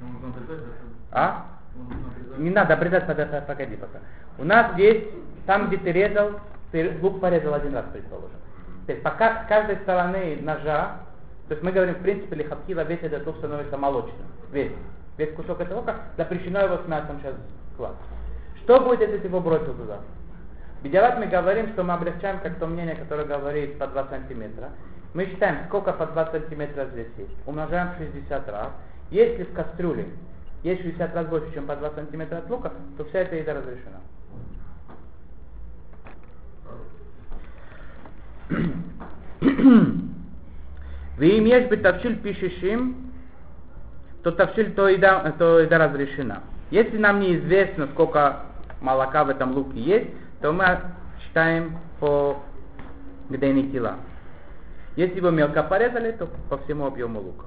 Обрезать, 0.00 0.64
да? 1.12 1.20
А? 1.20 1.46
Не 2.38 2.50
надо 2.50 2.74
обрезать, 2.74 3.06
погоди 3.06 3.76
пока. 3.76 3.98
У 4.38 4.44
нас 4.44 4.76
есть, 4.78 5.06
там 5.46 5.68
где 5.68 5.76
ты 5.76 5.92
резал, 5.92 6.32
ты 6.70 6.98
лук 7.00 7.20
порезал 7.20 7.54
один 7.54 7.74
раз, 7.74 7.84
предположим. 7.92 8.36
То 8.86 8.92
есть 8.92 9.04
пока 9.04 9.44
с 9.44 9.48
каждой 9.48 9.76
стороны 9.76 10.38
ножа, 10.40 11.00
то 11.48 11.54
есть 11.54 11.62
мы 11.62 11.72
говорим, 11.72 11.94
в 11.94 12.02
принципе, 12.02 12.36
лихатхила 12.36 12.80
весь 12.82 13.02
этот 13.02 13.26
лук 13.26 13.36
становится 13.38 13.76
молочным. 13.76 14.26
Весь. 14.50 14.72
Весь 15.18 15.34
кусок 15.34 15.60
этого 15.60 15.80
лука, 15.80 15.96
запрещено 16.16 16.60
его 16.60 16.78
с 16.78 16.88
мясом 16.88 17.18
сейчас 17.20 17.34
класть. 17.76 17.96
Что 18.62 18.80
будет, 18.80 19.00
если 19.00 19.18
ты 19.18 19.26
его 19.26 19.40
бросил 19.40 19.74
туда? 19.74 19.98
Бедяват 20.82 21.18
мы 21.18 21.26
говорим, 21.26 21.68
что 21.68 21.84
мы 21.84 21.94
облегчаем 21.94 22.40
как 22.40 22.56
то 22.56 22.66
мнение, 22.66 22.96
которое 22.96 23.24
говорит 23.24 23.78
по 23.78 23.86
2 23.86 24.06
сантиметра. 24.08 24.70
Мы 25.14 25.26
считаем, 25.26 25.66
сколько 25.66 25.92
по 25.92 26.06
2 26.06 26.30
сантиметра 26.32 26.86
здесь 26.86 27.08
есть. 27.18 27.36
Умножаем 27.46 27.90
в 27.92 27.98
60 27.98 28.48
раз. 28.48 28.68
Если 29.10 29.44
в 29.44 29.52
кастрюле 29.52 30.06
есть 30.62 30.82
60 30.82 31.14
раз 31.14 31.26
больше, 31.26 31.52
чем 31.54 31.66
по 31.66 31.76
2 31.76 31.90
сантиметра 31.90 32.38
от 32.38 32.50
лука, 32.50 32.72
то 32.96 33.04
вся 33.04 33.20
эта 33.20 33.36
еда 33.36 33.54
разрешена. 33.54 34.00
Вим 41.18 41.44
ешь 41.44 41.68
бы 41.68 41.76
тавшиль 41.76 42.18
пишешим, 42.20 43.12
то 44.22 44.32
тавшиль 44.32 44.72
то 44.72 44.88
еда, 44.88 45.32
то 45.38 45.60
еда 45.60 45.78
разрешена. 45.78 46.42
Если 46.70 46.96
нам 46.96 47.20
неизвестно, 47.20 47.88
сколько 47.88 48.40
молока 48.80 49.24
в 49.24 49.28
этом 49.28 49.52
луке 49.52 49.80
есть, 49.80 50.10
то 50.40 50.52
мы 50.52 50.80
считаем 51.20 51.78
по 52.00 52.40
гдейны 53.28 53.70
кила. 53.70 53.96
Если 54.96 55.16
его 55.16 55.30
мелко 55.30 55.62
порезали, 55.62 56.12
то 56.12 56.28
по 56.48 56.58
всему 56.58 56.86
объему 56.86 57.20
лука. 57.20 57.46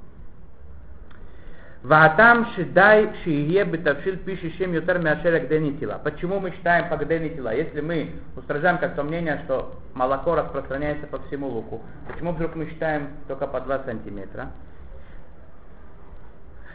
Ваатам 1.86 2.48
шидай 2.56 3.12
шие 3.24 3.64
бетавшил 3.64 4.18
пишущим 4.18 4.74
ютер 4.74 4.98
мяшерек 4.98 5.48
денитила. 5.48 6.02
Почему 6.04 6.40
мы 6.40 6.50
считаем 6.50 6.90
как 6.90 7.08
денитила? 7.08 7.54
Если 7.54 7.80
мы 7.80 8.10
устражаем 8.36 8.80
как-то 8.80 9.04
мнение, 9.04 9.40
что 9.46 9.80
молоко 9.94 10.34
распространяется 10.34 11.06
по 11.06 11.20
всему 11.20 11.48
луку, 11.48 11.84
почему 12.08 12.32
вдруг 12.32 12.56
мы 12.56 12.66
считаем 12.70 13.10
только 13.28 13.46
по 13.46 13.62
2 13.62 13.84
сантиметра? 13.86 14.48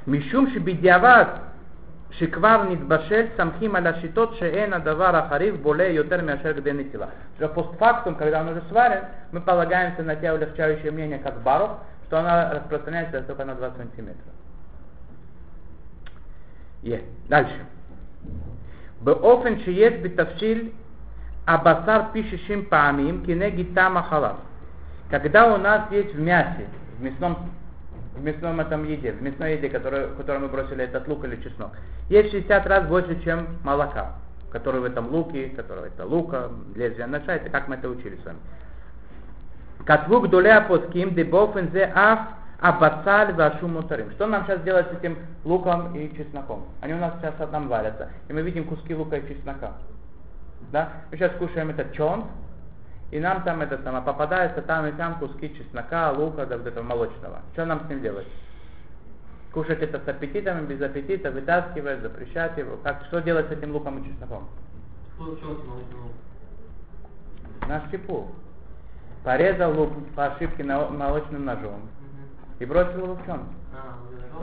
Мишум 0.07 0.49
шибидиават 0.53 1.40
шиквав 2.16 2.70
нитбашель 2.70 3.33
самхим 3.37 3.75
аля 3.75 3.96
шитот 4.01 4.38
шеэна 4.38 4.79
давар 4.79 5.16
ахарив 5.16 5.61
боле 5.61 5.92
ютер 5.92 6.23
мяшерек 6.23 6.62
денитила. 6.62 7.09
Что 7.35 7.49
постфактум, 7.49 8.14
когда 8.14 8.42
он 8.42 8.51
уже 8.51 8.62
сварен, 8.68 9.07
мы 9.33 9.40
полагаемся 9.40 10.05
на 10.05 10.14
те 10.14 10.33
улегчающие 10.33 10.92
мнения, 10.92 11.18
как 11.18 11.42
баров, 11.42 11.79
что 12.07 12.20
она 12.20 12.53
распространяется 12.55 13.23
только 13.23 13.44
на 13.44 13.57
2 13.57 13.73
сантиметра 13.77 14.39
Е. 16.84 17.00
Дальше. 17.30 17.62
באופן 19.02 19.60
שיש 19.60 19.93
בתבשיל 20.02 20.69
הבשר 21.48 22.02
פי 22.12 22.24
60 22.24 22.65
פעמים 22.69 23.24
כנגד 23.26 23.65
טעם 23.74 23.98
החלב. 23.98 24.36
Когда 25.12 25.54
у 25.54 25.58
нас 25.58 25.82
есть 25.91 26.15
в 26.15 26.19
мясе, 26.19 26.65
в 26.98 27.04
мясном, 27.04 27.38
в 28.15 28.24
мясном 28.24 28.60
этом 28.60 28.86
еде, 28.86 29.12
в 29.12 29.21
мясной 29.21 29.54
еде, 29.54 29.69
которую, 29.69 30.15
которую 30.15 30.45
мы 30.45 30.48
бросили 30.48 30.84
этот 30.84 31.08
лук 31.08 31.24
или 31.26 31.36
чеснок, 31.43 31.71
есть 32.10 32.32
60 32.32 32.65
раз 32.65 32.88
больше, 32.88 33.21
чем 33.24 33.48
молока, 33.63 34.13
который 34.52 34.82
в 34.82 34.84
этом 34.84 35.12
луке, 35.12 35.50
который 35.50 35.89
это 35.89 36.06
лука, 36.06 36.50
лезвие 36.76 37.06
ножа, 37.06 37.36
это 37.36 37.52
как 37.52 37.67
мы 37.67 37.76
это 37.76 37.88
учили 37.88 38.15
с 38.15 38.26
вами. 38.26 38.39
Катву 39.86 40.21
гдолея 40.21 40.62
поским 40.62 41.13
дебофен 41.13 41.69
зе 41.71 41.91
ах 41.93 42.30
абацаль 42.61 43.33
вашу 43.35 43.66
мутарим. 43.66 44.11
Что 44.12 44.27
нам 44.27 44.44
сейчас 44.44 44.62
делать 44.62 44.87
с 44.88 44.99
этим 44.99 45.18
луком 45.44 45.94
и 45.96 46.14
чесноком? 46.16 46.66
Они 46.81 46.92
у 46.92 46.99
нас 46.99 47.14
сейчас 47.20 47.35
там 47.51 47.68
варятся, 47.68 48.11
и 48.29 48.33
мы 48.33 48.42
видим 48.42 48.64
куски 48.64 48.94
лука 48.94 49.16
и 49.16 49.29
чеснока. 49.29 49.73
Да? 50.70 50.92
Мы 51.11 51.16
сейчас 51.16 51.33
кушаем 51.38 51.70
этот 51.70 51.92
чон, 51.92 52.27
и 53.11 53.18
нам 53.18 53.42
там 53.42 53.62
это 53.62 53.83
самое 53.83 54.05
попадается 54.05 54.62
там 54.62 54.87
и 54.87 54.92
там 54.92 55.18
куски 55.18 55.57
чеснока, 55.57 56.12
лука, 56.12 56.46
да, 56.46 56.59
вот 56.59 56.66
этого 56.66 56.85
молочного. 56.85 57.40
Что 57.55 57.64
нам 57.64 57.87
с 57.87 57.88
ним 57.88 58.03
делать? 58.03 58.29
Кушать 59.53 59.83
это 59.83 59.99
с 59.99 60.07
аппетитом, 60.07 60.66
без 60.66 60.81
аппетита, 60.81 61.31
вытаскивать, 61.31 62.03
запрещать 62.03 62.57
его. 62.57 62.77
Как, 62.85 63.05
что 63.07 63.20
делать 63.20 63.49
с 63.49 63.53
этим 63.53 63.73
луком 63.73 63.99
и 63.99 64.09
чесноком? 64.09 64.49
На 67.66 67.83
щепу. 67.90 68.29
Порезал 69.25 69.77
лук 69.77 69.90
по 70.14 70.27
ошибке 70.27 70.62
молочным 70.62 71.44
ножом 71.44 71.88
и 72.61 72.64
бросил 72.64 72.99
его 72.99 73.14
в 73.14 73.27
чон. 73.27 73.40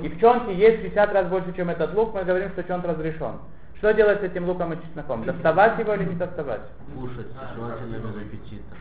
И 0.02 0.10
в 0.10 0.20
чонке 0.20 0.54
есть 0.54 0.82
60 0.82 1.14
раз 1.14 1.28
больше, 1.28 1.54
чем 1.56 1.70
этот 1.70 1.94
лук, 1.94 2.14
мы 2.14 2.24
говорим, 2.24 2.50
что 2.50 2.64
чонт 2.64 2.86
разрешен. 2.86 3.40
Что 3.78 3.94
делать 3.94 4.20
с 4.20 4.24
этим 4.24 4.46
луком 4.46 4.74
и 4.74 4.82
чесноком? 4.82 5.24
Доставать 5.24 5.80
его 5.80 5.94
или 5.94 6.06
не 6.06 6.16
доставать? 6.16 6.62
Кушать, 6.96 7.28
желательно 7.56 7.98
без 7.98 8.16
аппетита. 8.16 8.76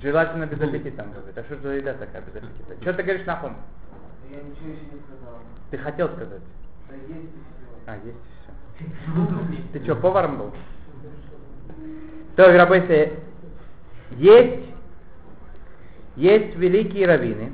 Желательно 0.00 0.46
без 0.46 0.60
аппетита, 0.60 1.02
он 1.02 1.12
говорит. 1.12 1.38
А 1.38 1.44
что 1.44 1.56
за 1.56 1.68
еда 1.70 1.94
такая 1.94 2.22
без 2.22 2.36
аппетита? 2.36 2.82
Что 2.82 2.92
ты 2.92 3.02
говоришь, 3.02 3.26
Нахум? 3.26 3.56
Я 4.30 4.36
ничего 4.36 4.68
еще 4.68 4.84
не 4.92 5.00
сказал. 5.00 5.40
Ты 5.70 5.78
хотел 5.78 6.08
сказать? 6.08 6.42
Да 6.88 6.94
есть 6.96 7.10
и 7.10 7.40
все. 7.48 7.90
А, 7.90 7.96
есть 7.96 8.18
и 8.80 8.84
все. 8.84 9.72
Ты 9.72 9.84
что, 9.84 9.96
поваром 9.96 10.38
был? 10.38 10.52
То, 12.36 12.52
Рабойсе, 12.52 13.18
есть, 14.10 14.66
есть 16.16 16.56
великие 16.56 17.06
раввины, 17.06 17.52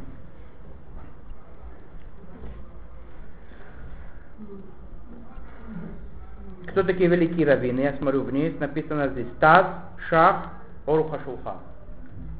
Кто 6.72 6.82
такие 6.82 7.10
великие 7.10 7.46
раввины? 7.46 7.80
Я 7.80 7.92
смотрю 7.98 8.22
вниз, 8.22 8.58
написано 8.58 9.08
здесь 9.08 9.26
Таз, 9.40 9.66
Шах, 10.08 10.46
Оруха 10.86 11.20
Шулхан. 11.22 11.58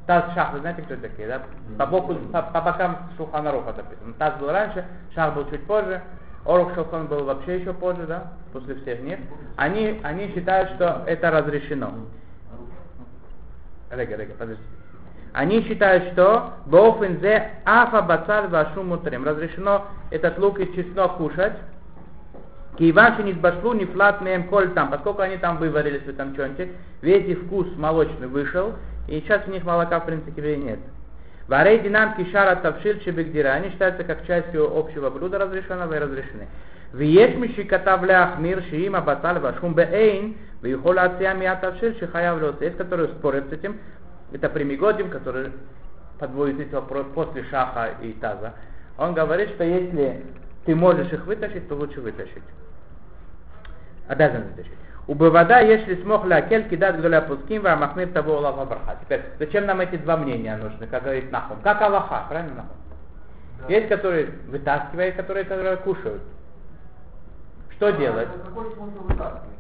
Таз, 0.07 0.25
Шах, 0.35 0.55
вы 0.55 0.61
знаете, 0.61 0.81
кто 0.81 0.97
такие, 0.97 1.29
да? 1.29 1.43
По, 1.77 1.85
боку, 1.85 2.15
по, 2.15 2.41
по 2.41 2.61
бокам 2.63 3.11
Шулхана 3.19 3.53
Руха 3.53 3.75
написано. 3.77 4.15
Таз 4.19 4.35
был 4.41 4.51
раньше, 4.51 4.87
Шах 5.15 5.35
был 5.35 5.49
чуть 5.51 5.67
позже, 5.67 6.01
Орух 6.47 6.75
Шулхан 6.75 7.09
был 7.09 7.25
вообще 7.25 7.61
еще 7.61 7.75
позже, 7.75 8.07
да? 8.07 8.33
После 8.55 8.75
всех 8.77 9.03
них. 9.03 9.19
Они, 9.57 10.01
они 10.03 10.29
считают, 10.29 10.71
что 10.77 11.03
это 11.07 11.31
разрешено. 11.31 11.93
Рега, 13.91 14.17
рега, 14.17 14.33
подожди. 14.39 14.63
Они 15.35 15.61
считают, 15.63 16.13
что 16.15 16.55
Бофензе 16.65 17.51
Афа 17.67 18.01
Бацаль 18.01 18.49
Вашу 18.49 18.83
Мутрим. 18.83 19.27
Разрешено 19.27 19.89
этот 20.11 20.39
лук 20.39 20.59
и 20.59 20.75
чеснок 20.75 21.19
кушать. 21.19 21.53
Киеван 22.78 23.26
не 23.26 23.34
сбашлу, 23.34 23.74
не 23.74 23.86
флат 23.86 24.22
мем 24.22 24.44
коль 24.50 24.70
там, 24.74 24.92
поскольку 24.92 25.22
они 25.22 25.38
там 25.38 25.58
выварились 25.58 26.04
в 26.04 26.10
этом 26.10 26.36
чонте, 26.36 26.70
весь 27.02 27.26
их 27.28 27.40
вкус 27.44 27.68
молочный 27.76 28.28
вышел, 28.28 28.74
и 29.08 29.20
сейчас 29.22 29.42
у 29.48 29.52
них 29.52 29.64
молока 29.64 30.00
в 30.00 30.06
принципе 30.06 30.58
нет. 30.58 30.80
Варей 31.48 31.80
динам 31.80 32.14
кишара 32.16 32.56
тавшил 32.56 33.00
чебегдира, 33.00 33.50
они 33.50 33.70
считаются 33.70 34.04
как 34.04 34.28
частью 34.28 34.78
общего 34.78 35.10
блюда 35.10 35.40
разрешенного 35.40 35.94
и 35.94 36.00
разрешены. 36.00 36.48
ויש 36.94 37.36
מי 37.36 37.54
שכתב 37.54 38.00
להחמיר 38.04 38.62
שאם 38.70 38.96
הבצל 38.96 39.36
והשום 39.42 39.76
באין 39.76 40.34
ויכול 40.62 40.96
להציע 40.96 41.34
מהתבשיל 41.34 41.94
שחייב 42.00 42.40
להוציא. 42.40 42.68
Есть, 42.68 42.78
которые 42.78 43.08
спорят 43.10 43.50
с 43.50 43.54
этим. 43.54 43.78
Это 44.32 44.50
Примигодим, 44.50 45.10
который 45.10 45.52
подводит 46.20 46.60
эти 46.60 46.74
вопросы 46.74 47.10
после 47.14 47.44
шаха 47.44 47.92
и 48.02 48.14
таза. 48.14 48.54
Он 48.98 49.14
говорит, 49.14 49.50
что 49.52 49.64
если 49.64 50.24
ты 50.65 50.75
можешь 50.75 51.13
их 51.13 51.27
вытащить, 51.27 51.69
то 51.69 51.75
лучше 51.75 52.01
вытащить. 52.01 52.43
Обязан 54.09 54.43
вытащить. 54.43 54.73
У 55.09 55.15
Бывада, 55.15 55.61
если 55.61 56.01
смог 56.03 56.25
лакель 56.25 56.69
кидать 56.69 56.99
гдоля 56.99 57.23
пуским, 57.23 57.63
ва 57.63 57.75
махмир 57.75 58.09
того 58.09 58.37
Аллаха 58.37 58.65
барха. 58.65 58.97
Теперь, 59.03 59.23
зачем 59.39 59.67
нам 59.67 59.81
эти 59.81 59.97
два 59.97 60.17
мнения 60.17 60.57
нужны, 60.57 60.87
как 60.87 61.03
говорит 61.03 61.33
Нахум? 61.33 61.59
Как 61.63 61.83
Аллаха, 61.83 62.27
правильно 62.29 62.55
Нахум? 62.55 62.77
Есть, 63.69 63.89
которые 63.89 64.27
вытаскивают, 64.49 65.17
которые, 65.17 65.45
которые 65.45 65.77
кушают. 65.79 66.23
Что 67.77 67.91
делать? 67.91 68.29
Какой 68.45 68.73
смысл 68.75 69.03
вытаскивать? 69.03 69.52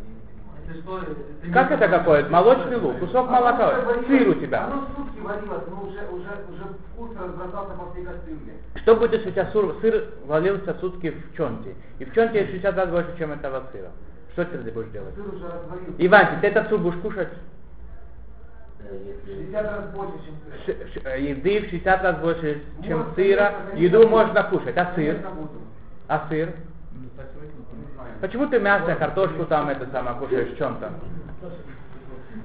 Как 1.53 1.71
это 1.71 1.89
какое? 1.89 2.29
Молочный 2.29 2.77
лук, 2.77 2.99
кусок 2.99 3.31
молока, 3.31 3.75
сыр 4.07 4.29
у 4.29 4.35
тебя. 4.35 4.67
Оно 4.67 4.87
сутки 4.97 5.21
варилось, 5.21 5.63
но 5.69 5.83
уже, 5.83 6.01
уже, 6.11 6.31
уже 6.49 6.65
вкус 6.93 7.11
разбросался 7.17 7.75
по 7.75 7.91
всей 7.93 8.05
кастрюле. 8.05 8.55
Что 8.77 8.97
будет, 8.97 9.13
если 9.13 9.29
у 9.29 9.33
тебя 9.33 9.51
сыр, 9.53 9.75
сыр 9.81 10.05
валился 10.27 10.75
сутки 10.81 11.11
в 11.11 11.37
чонте? 11.37 11.75
И 11.99 12.05
в 12.05 12.15
чонте 12.15 12.41
есть 12.41 12.53
60 12.53 12.77
раз 12.77 12.89
больше, 12.89 13.15
чем 13.19 13.33
этого 13.33 13.65
сыра. 13.73 13.91
Что 14.33 14.45
ты 14.45 14.59
будешь 14.71 14.91
делать? 14.91 15.15
Сыр 15.15 15.35
уже 15.35 15.45
разварился. 15.45 15.95
Иван, 15.99 16.27
ты 16.41 16.47
этот 16.47 16.69
суп 16.69 16.81
будешь 16.81 17.01
кушать? 17.01 17.29
60 19.25 19.65
раз 19.65 19.85
больше, 19.95 20.15
чем 20.25 20.35
сыр. 20.95 21.07
Э, 21.07 21.21
еды 21.21 21.61
в 21.61 21.71
60 21.71 22.03
раз 22.03 22.17
больше, 22.19 22.63
чем 22.85 23.07
сыра. 23.15 23.55
Еду 23.75 24.09
можно 24.09 24.43
кушать. 24.45 24.77
А 24.77 24.93
сыр? 24.95 25.19
А 26.09 26.27
сыр? 26.29 26.51
Почему 28.23 28.47
ты 28.47 28.61
мясо, 28.61 28.95
картошку 28.95 29.45
там 29.47 29.69
это 29.69 29.85
самое 29.91 30.17
кушаешь 30.17 30.53
в 30.53 30.57
чем-то? 30.57 30.93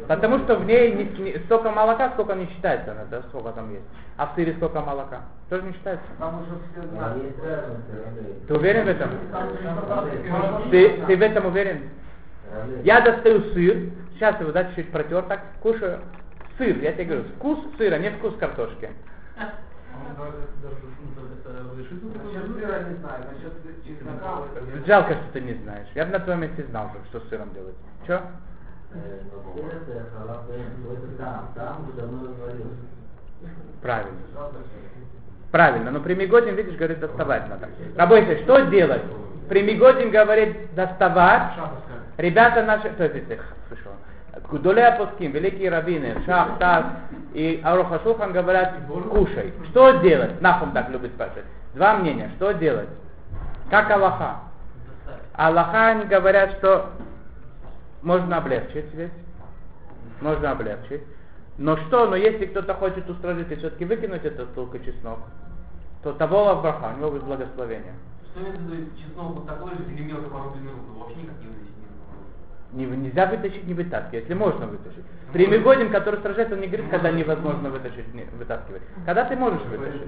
Потому 0.08 0.40
что 0.40 0.56
в 0.56 0.66
ней 0.66 0.92
не, 0.92 1.04
не- 1.20 1.38
столько 1.46 1.70
молока, 1.70 2.10
сколько 2.13 2.34
не 2.34 2.48
считается, 2.48 2.96
да, 3.12 3.22
сколько 3.30 3.52
там 3.52 3.72
есть. 3.72 3.86
А 4.18 4.26
в 4.26 4.36
сыре 4.36 4.56
сколько 4.56 4.82
молока? 4.82 5.22
Тоже 5.50 5.62
не 5.62 5.74
считается. 5.74 6.04
Ты 8.48 8.54
уверен 8.56 8.86
в 8.86 8.88
этом? 8.88 9.10
Ты, 10.72 10.90
ты 11.06 11.16
в 11.16 11.22
этом 11.22 11.46
уверен? 11.46 11.90
Я 12.84 13.02
достаю 13.02 13.42
сыр, 13.54 13.92
сейчас 14.16 14.40
его 14.40 14.52
да, 14.52 14.63
чуть-чуть 14.66 14.92
протер, 14.92 15.22
так 15.24 15.42
кушаю. 15.62 16.00
Сыр, 16.58 16.76
я 16.80 16.94
тебе 16.94 17.06
говорю, 17.06 17.24
вкус 17.36 17.60
сыра, 17.78 17.98
не 17.98 18.10
вкус 18.10 18.34
картошки. 18.40 18.90
Жалко, 24.86 25.14
что 25.14 25.24
ты 25.34 25.42
не 25.42 25.54
знаешь. 25.54 25.88
Я 25.96 26.06
бы 26.06 26.12
на 26.12 26.20
твоем 26.20 26.42
месте 26.42 26.66
знал, 26.70 26.92
что 27.10 27.20
с 27.20 27.30
сыром 27.30 27.54
делать. 27.54 27.76
Че? 28.06 28.22
Правильно. 33.82 34.20
Правильно, 35.52 35.92
но 35.92 36.00
Примигодин, 36.02 36.56
видишь, 36.56 36.76
говорит, 36.76 37.00
доставать 37.00 37.48
надо. 37.50 37.70
Рабойся, 37.96 38.38
что 38.44 38.66
делать? 38.66 39.04
Примигодин 39.50 40.12
говорит, 40.12 40.74
доставать. 40.76 41.54
Ребята 42.18 42.64
наши, 42.64 42.90
то 42.90 43.06
есть, 43.06 43.28
слышал, 43.68 43.92
Гудолея 44.50 44.98
Пуским, 44.98 45.32
великие 45.32 45.70
раввины, 45.70 46.22
Шах, 46.26 46.58
Тас 46.60 46.86
и 47.34 47.60
Аруха 47.63 48.00
Шулхан 48.04 48.32
говорят, 48.34 48.76
кушай. 49.10 49.54
Что 49.70 50.00
делать? 50.00 50.40
Нахум 50.42 50.72
так 50.72 50.90
любит 50.90 51.12
спрашивать. 51.13 51.46
Два 51.74 51.96
мнения, 51.96 52.32
что 52.38 52.52
делать? 52.54 52.90
Как 53.70 53.90
Аллаха? 53.92 54.42
Аллаха 55.34 55.88
они 55.90 56.06
говорят, 56.06 56.52
что 56.58 56.92
можно 58.02 58.38
облегчить 58.38 58.86
здесь. 58.94 59.12
Можно 60.22 60.52
облегчить. 60.52 61.02
Но 61.58 61.76
что, 61.78 62.08
но 62.08 62.16
если 62.16 62.46
кто-то 62.46 62.74
хочет 62.76 63.10
устроить 63.10 63.52
и 63.52 63.56
все-таки 63.56 63.86
выкинуть 63.86 64.24
этот 64.24 64.54
только 64.54 64.80
чеснок, 64.80 65.20
то 66.04 66.13
того 66.13 66.56
браха, 66.62 66.94
у 66.96 67.00
него 67.00 67.12
будет 67.12 67.24
благословение. 67.24 67.94
Что 68.32 68.40
в 68.40 68.44
виду, 68.44 68.90
чеснок 68.96 69.36
вот 69.36 69.48
такой 69.48 69.72
же 69.72 69.84
или 69.92 70.04
мелко 70.04 70.30
порубленный 70.30 70.72
руку? 70.72 71.00
Вообще 71.00 71.22
никак 71.22 71.40
не 71.40 71.48
Не- 71.48 71.77
нельзя 72.74 73.26
вытащить, 73.28 73.66
не 73.66 73.74
вытаскивать, 73.74 74.24
если 74.24 74.34
можно 74.34 74.68
вытащить. 74.68 75.04
При 75.32 75.48
Мегодим, 75.48 75.92
который 75.92 76.20
сражается, 76.22 76.56
он 76.56 76.62
не 76.62 76.68
говорит, 76.68 76.90
когда 76.90 77.12
невозможно 77.12 77.70
вытащить, 77.70 78.14
не 78.14 78.24
вытаскивать. 78.38 78.82
Когда 79.06 79.26
ты 79.26 79.36
можешь 79.36 79.62
вытащить. 79.64 80.02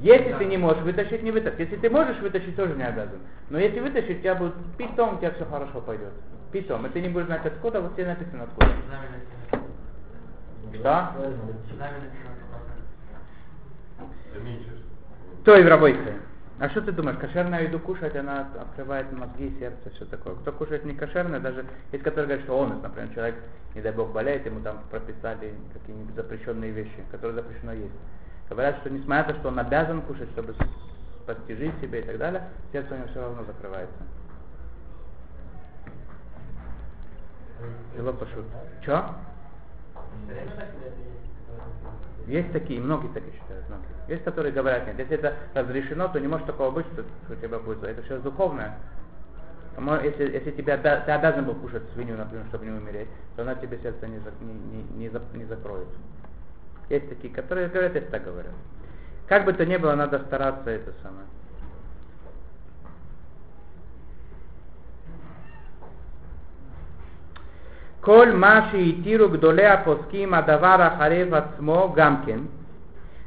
Если 0.00 0.32
ты 0.34 0.44
не 0.44 0.58
можешь 0.58 0.82
вытащить, 0.82 1.22
не 1.22 1.30
вытащить. 1.30 1.58
Если 1.58 1.76
ты 1.76 1.88
можешь 1.88 2.18
вытащить, 2.18 2.54
тоже 2.54 2.74
не 2.74 2.84
обязан. 2.84 3.18
Но 3.48 3.58
если 3.58 3.80
вытащить, 3.80 4.18
у 4.18 4.20
тебя 4.20 4.34
будет 4.34 4.54
питом, 4.76 5.14
у 5.14 5.18
тебя 5.18 5.30
все 5.30 5.44
хорошо 5.46 5.80
пойдет. 5.80 6.12
Питом. 6.52 6.84
И 6.86 6.90
ты 6.90 7.00
не 7.00 7.08
будешь 7.08 7.26
знать 7.26 7.46
откуда, 7.46 7.80
вот 7.80 7.96
тебе 7.96 8.06
написано 8.08 8.44
откуда. 8.44 8.72
Стене. 14.30 14.58
То 15.44 15.56
и 15.56 15.62
в 15.62 15.68
работе. 15.68 15.96
А 16.58 16.70
что 16.70 16.80
ты 16.80 16.90
думаешь, 16.90 17.18
кошерную 17.18 17.64
еду 17.64 17.78
кушать, 17.78 18.16
она 18.16 18.48
открывает 18.58 19.12
мозги, 19.12 19.54
сердце, 19.58 19.90
все 19.90 20.06
такое. 20.06 20.36
Кто 20.36 20.52
кушает 20.52 20.86
не 20.86 20.94
кошерное, 20.94 21.38
даже 21.38 21.66
есть 21.92 22.02
которые 22.02 22.28
говорят, 22.28 22.44
что 22.44 22.58
он, 22.58 22.80
например, 22.80 23.12
человек, 23.12 23.34
не 23.74 23.82
дай 23.82 23.92
бог, 23.92 24.12
болеет, 24.12 24.46
ему 24.46 24.60
там 24.60 24.80
прописали 24.90 25.52
какие-нибудь 25.74 26.14
запрещенные 26.14 26.70
вещи, 26.70 27.04
которые 27.10 27.34
запрещено 27.34 27.72
есть. 27.72 27.92
Говорят, 28.48 28.78
что 28.78 28.88
несмотря 28.88 29.26
на 29.26 29.32
то, 29.34 29.38
что 29.38 29.48
он 29.48 29.58
обязан 29.58 30.00
кушать, 30.02 30.30
чтобы 30.30 30.54
спасти 31.24 31.54
жизнь 31.56 31.78
себе 31.82 32.00
и 32.00 32.04
так 32.04 32.16
далее, 32.16 32.42
сердце 32.72 32.94
у 32.94 32.96
него 32.96 33.08
все 33.08 33.20
равно 33.20 33.44
закрывается. 33.44 34.02
Его 37.98 38.12
пошут. 38.14 38.46
Че? 38.82 39.04
Есть 42.26 42.52
такие, 42.52 42.80
многие 42.80 43.08
такие 43.08 43.32
считают. 43.32 43.68
Многие. 43.68 43.86
Есть, 44.08 44.24
которые 44.24 44.52
говорят, 44.52 44.86
нет, 44.86 44.98
если 44.98 45.16
это 45.16 45.34
разрешено, 45.54 46.08
то 46.08 46.18
не 46.18 46.28
может 46.28 46.46
такого 46.46 46.70
быть, 46.70 46.86
что, 46.92 47.04
у 47.30 47.34
тебя 47.36 47.58
будет. 47.58 47.82
Это 47.84 48.02
все 48.02 48.18
духовное. 48.18 48.76
Если, 50.02 50.32
если 50.32 50.52
тебя, 50.52 50.78
ты 50.78 51.10
обязан 51.10 51.44
был 51.44 51.54
кушать 51.54 51.82
свинью, 51.92 52.16
например, 52.16 52.46
чтобы 52.48 52.64
не 52.64 52.72
умереть, 52.72 53.08
то 53.36 53.42
она 53.42 53.54
тебе 53.54 53.78
сердце 53.82 54.06
не, 54.08 54.16
не, 54.16 54.52
не, 54.52 54.82
не, 54.98 55.08
за- 55.10 55.22
не 55.34 55.44
закроет. 55.44 55.86
Есть 56.88 57.08
такие, 57.10 57.32
которые 57.32 57.68
говорят, 57.68 57.94
если 57.94 58.08
так 58.08 58.24
говорят. 58.24 58.52
Как 59.26 59.44
бы 59.44 59.52
то 59.52 59.66
ни 59.66 59.76
было, 59.76 59.94
надо 59.94 60.20
стараться 60.20 60.70
это 60.70 60.92
самое. 61.02 61.26
כל 68.05 68.31
מה 68.33 68.69
שהתירו 68.71 69.29
גדולי 69.29 69.65
הפוסקים 69.65 70.33
הדבר 70.33 70.81
החרב 70.81 71.33
עצמו 71.33 71.93
גם 71.95 72.15
כן, 72.25 72.39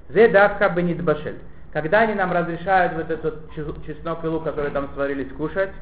זה 0.08 0.28
דווקא 0.32 0.68
בנתבשל. 0.68 1.34
Когда 1.74 2.02
они 2.02 2.14
нам 2.14 2.30
разрешают 2.30 2.92
вот 2.92 3.10
этот 3.10 3.50
чес- 3.56 3.84
чеснок 3.84 4.22
и 4.22 4.28
лук, 4.28 4.44
который 4.44 4.70
там 4.70 4.88
сварились, 4.94 5.32
кушать, 5.36 5.72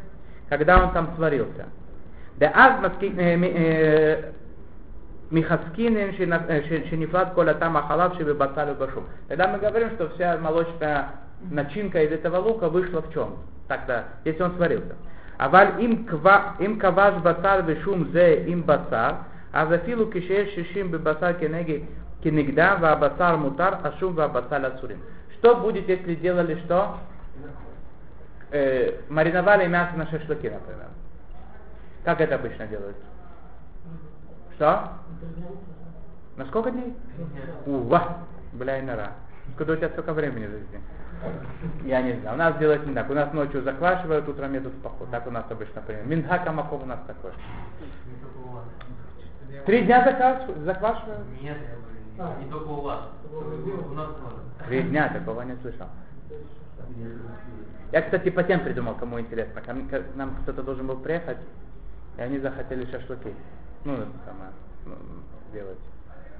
когда 0.48 0.82
он 0.82 0.90
там 0.92 1.10
сварился. 1.16 1.66
Да 2.38 2.50
аз 2.54 2.80
Михаскинин 5.30 6.14
Шинифлат 6.88 7.32
Коля 7.34 7.54
там 7.54 7.76
Ахалав 7.76 8.16
Шибибасалю 8.16 8.74
Башу. 8.74 9.02
Тогда 9.28 9.48
мы 9.48 9.58
говорим, 9.58 9.90
что 9.90 10.08
вся 10.10 10.38
молочная 10.38 11.08
начинка 11.50 12.02
из 12.02 12.12
этого 12.12 12.36
лука 12.36 12.68
вышла 12.68 13.02
в 13.02 13.12
чем? 13.12 13.36
Тогда, 13.68 14.04
если 14.24 14.42
он 14.42 14.54
сварился. 14.56 14.94
אבל 15.40 15.66
אם 15.78 16.04
כבה- 16.06 16.50
אם 16.60 16.78
כבש 16.80 17.14
בשר 17.22 17.60
ושום 17.66 18.04
זה 18.12 18.42
עם 18.46 18.62
בשר, 18.66 19.10
אז 19.52 19.68
אפילו 19.74 20.10
כשיש 20.10 20.54
שישים 20.54 20.90
בבשר 20.90 21.32
כנגד, 21.38 21.78
כנגדה 22.22 22.76
והבשר 22.80 23.36
מותר, 23.36 23.70
השום 23.84 24.12
והבשר 24.16 24.74
אסורים. 24.74 24.98
Что 25.42 25.56
будет, 25.56 25.88
если 25.88 26.14
делали 26.14 26.54
что? 26.64 26.94
Э, 28.52 29.00
мариновали 29.08 29.66
мясо 29.66 29.96
на 29.96 30.06
шашлыки, 30.06 30.48
например. 30.48 30.88
Как 32.04 32.20
это 32.20 32.34
обычно 32.36 32.66
делают? 32.66 32.96
Что? 34.54 34.88
На 36.36 36.44
сколько 36.46 36.70
дней? 36.70 36.94
Ува, 37.66 38.18
бля, 38.52 38.78
и 38.78 38.82
нора. 38.82 39.12
Откуда 39.51 39.73
у 39.73 39.75
тебя 39.75 39.89
столько 39.89 40.13
времени 40.13 40.45
в 40.47 40.51
жизни? 40.51 40.79
Я 41.83 42.01
не 42.01 42.13
знаю. 42.19 42.35
У 42.35 42.37
нас 42.39 42.57
делают 42.57 42.85
не 42.85 42.93
так. 42.93 43.09
У 43.09 43.13
нас 43.13 43.33
ночью 43.33 43.63
заквашивают, 43.63 44.27
утром 44.29 44.53
едут 44.53 44.73
в 44.73 44.81
поход. 44.81 45.09
Так 45.09 45.25
у 45.27 45.31
нас 45.31 45.45
обычно 45.49 45.81
принято. 45.81 46.05
Минха 46.07 46.37
Камаков 46.39 46.83
у 46.83 46.85
нас 46.85 46.99
такой. 47.07 47.31
Три 49.65 49.83
дня 49.85 50.05
закваш- 50.05 50.63
заквашивают? 50.63 51.25
Нет, 51.41 51.57
я 52.17 52.23
говорю, 52.23 52.39
не 52.43 52.49
только 52.51 52.67
у 52.67 52.81
вас. 52.81 52.99
У 53.31 53.93
нас 53.93 54.07
тоже. 54.09 54.67
Три 54.67 54.83
дня, 54.83 55.09
такого 55.09 55.41
не 55.41 55.55
слышал. 55.57 55.87
Я, 57.91 58.01
кстати, 58.01 58.29
патент 58.29 58.63
придумал, 58.63 58.95
кому 58.95 59.19
интересно. 59.19 59.61
Ко 59.61 59.73
мне- 59.73 59.87
к 59.87 60.15
нам 60.15 60.35
кто-то 60.43 60.61
должен 60.61 60.87
был 60.87 60.97
приехать, 60.97 61.37
и 62.17 62.21
они 62.21 62.39
захотели 62.39 62.85
шашлыки. 62.91 63.33
Ну, 63.85 63.95
самое, 64.25 64.51
ну, 64.85 64.95
сделать. 65.49 65.77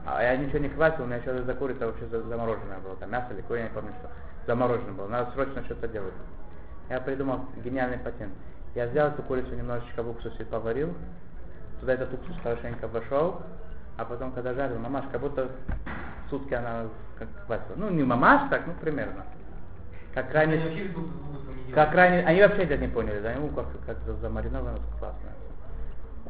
А 0.10 0.24
я 0.24 0.38
ничего 0.38 0.60
не 0.60 0.70
квасил, 0.70 1.04
у 1.04 1.08
меня 1.08 1.18
еще 1.18 1.44
за 1.44 1.54
курица 1.54 1.86
вообще 1.86 2.06
за- 2.06 2.24
замороженная 2.24 2.80
была. 2.80 2.96
Там 2.96 3.12
мясо 3.12 3.34
или 3.34 3.42
курица, 3.42 3.64
я 3.64 3.70
не 3.70 3.74
помню 3.76 3.92
что. 4.00 4.10
Замороженное 4.48 4.94
было. 4.94 5.08
Надо 5.08 5.32
срочно 5.32 5.62
что-то 5.66 5.90
делать. 5.90 6.14
Я 6.90 7.02
придумал 7.02 7.46
гениальный 7.58 7.98
патент. 7.98 8.32
Я 8.74 8.88
взял 8.88 9.10
эту 9.10 9.22
курицу 9.24 9.54
немножечко 9.54 10.04
в 10.04 10.10
уксусе 10.10 10.46
поварил, 10.46 10.94
туда 11.82 11.94
этот 11.94 12.14
уксус 12.14 12.38
хорошенько 12.42 12.88
вошел, 12.88 13.42
а 13.98 14.06
потом, 14.06 14.32
когда 14.32 14.54
жарил, 14.54 14.80
мамаш, 14.80 15.04
как 15.12 15.20
будто 15.20 15.50
сутки 16.30 16.54
она 16.54 16.86
как 17.20 17.28
квасила. 17.46 17.76
Ну, 17.76 17.90
не 17.90 18.04
мамаш 18.04 18.50
так, 18.50 18.66
ну, 18.66 18.74
примерно. 18.80 19.26
Как 20.14 20.28
Они 20.28 20.54
ранее, 20.56 20.70
вообще 20.70 20.84
друг 20.86 21.06
с 21.08 21.10
другом 21.10 21.66
не 21.68 21.74
как 21.74 21.94
ранее, 21.94 22.26
они 22.26 22.42
вообще 22.42 22.64
это 22.64 22.78
не 22.78 22.88
поняли, 22.88 23.20
да, 23.20 23.34
ну, 23.38 23.50
как, 23.50 23.66
как 23.86 23.98
замариновано, 24.22 24.80
классно. 25.00 25.30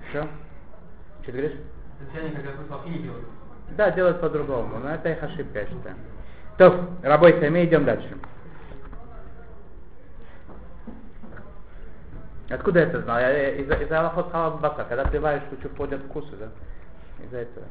Все? 0.10 0.24
Что 1.22 1.26
ты 1.26 1.32
говоришь? 1.32 1.58
Как 2.00 2.70
вообще 2.70 2.90
не 2.90 3.00
делают. 3.00 3.28
Да, 3.76 3.92
делают 3.92 4.22
по-другому, 4.22 4.80
но 4.80 4.92
это 4.92 5.10
их 5.10 5.22
ошибка, 5.22 5.60
я 5.60 5.66
считаю. 5.66 5.96
То, 6.58 6.90
работаем, 7.04 7.54
мы 7.54 7.66
идем 7.66 7.86
дальше. 7.86 8.18
Откуда 12.50 12.80
я 12.80 12.86
это 12.86 13.02
знал? 13.02 13.20
Я, 13.20 13.56
из-за 13.58 13.76
из 13.76 13.92
Аллахот 13.92 14.32
халал 14.32 14.58
бака, 14.58 14.86
когда 14.86 15.04
ты 15.06 15.20
варишь, 15.20 15.44
кучу 15.50 15.70
входят 15.70 16.02
вкусы, 16.04 16.36
да? 16.38 16.48
Из-за 17.26 17.38
этого. 17.40 17.66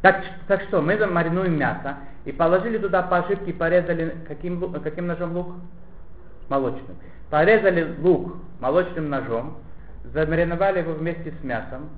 так, 0.00 0.24
так 0.48 0.62
что, 0.62 0.80
мы 0.80 0.96
замаринуем 0.96 1.58
мясо 1.58 1.96
и 2.24 2.32
положили 2.32 2.78
туда 2.78 3.02
по 3.02 3.18
ошибке, 3.18 3.52
порезали, 3.52 4.16
каким, 4.26 4.72
каким 4.80 5.06
ножом 5.06 5.36
лук? 5.36 5.54
Молочным. 6.48 6.96
Порезали 7.28 7.94
лук 8.00 8.36
молочным 8.58 9.10
ножом, 9.10 9.58
замариновали 10.04 10.80
его 10.80 10.92
вместе 10.92 11.32
с 11.40 11.44
мясом, 11.44 11.90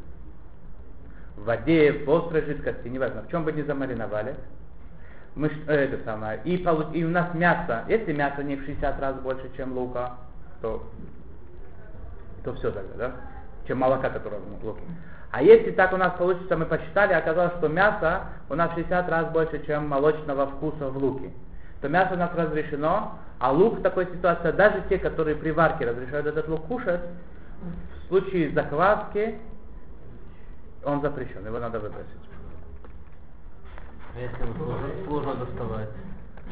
в 1.36 1.44
воде, 1.44 1.92
в 1.92 2.10
острой 2.10 2.42
жидкости, 2.42 2.88
неважно, 2.88 3.22
в 3.22 3.30
чем 3.30 3.44
бы 3.44 3.52
ни 3.52 3.62
замариновали, 3.62 4.34
мы, 5.34 5.50
э, 5.66 5.74
это 5.74 6.04
самое, 6.04 6.40
и, 6.44 6.56
полу- 6.58 6.92
и 6.92 7.04
у 7.04 7.08
нас 7.08 7.32
мясо, 7.34 7.84
если 7.88 8.12
мясо 8.12 8.42
не 8.42 8.56
в 8.56 8.64
60 8.64 9.00
раз 9.00 9.16
больше, 9.16 9.50
чем 9.56 9.72
лука, 9.72 10.16
то, 10.60 10.86
то 12.44 12.52
все 12.54 12.70
тогда, 12.70 12.94
да? 12.96 13.12
Чем 13.66 13.78
молока, 13.78 14.10
которое 14.10 14.40
в 14.40 14.64
луке. 14.64 14.82
А 15.30 15.42
если 15.42 15.70
так 15.70 15.94
у 15.94 15.96
нас 15.96 16.12
получится, 16.18 16.56
мы 16.56 16.66
посчитали, 16.66 17.14
оказалось, 17.14 17.54
что 17.54 17.68
мясо 17.68 18.24
у 18.50 18.54
нас 18.54 18.70
в 18.72 18.74
60 18.74 19.08
раз 19.08 19.30
больше, 19.30 19.64
чем 19.64 19.88
молочного 19.88 20.46
вкуса 20.46 20.90
в 20.90 20.98
луке, 20.98 21.30
то 21.80 21.88
мясо 21.88 22.14
у 22.14 22.18
нас 22.18 22.30
разрешено, 22.34 23.18
а 23.38 23.50
лук 23.50 23.78
в 23.78 23.82
такой 23.82 24.06
ситуации, 24.06 24.52
даже 24.52 24.82
те, 24.90 24.98
которые 24.98 25.36
при 25.36 25.50
варке 25.50 25.86
разрешают 25.86 26.26
этот 26.26 26.48
лук 26.48 26.66
кушать, 26.66 27.00
в 28.04 28.08
случае 28.08 28.52
закваски 28.52 29.38
он 30.84 31.00
запрещен, 31.00 31.46
его 31.46 31.58
надо 31.58 31.78
выбросить. 31.78 32.08
Если 34.16 34.42
его 34.42 34.54
сложно, 34.54 34.88
сложно 35.06 35.34
доставать. 35.36 35.88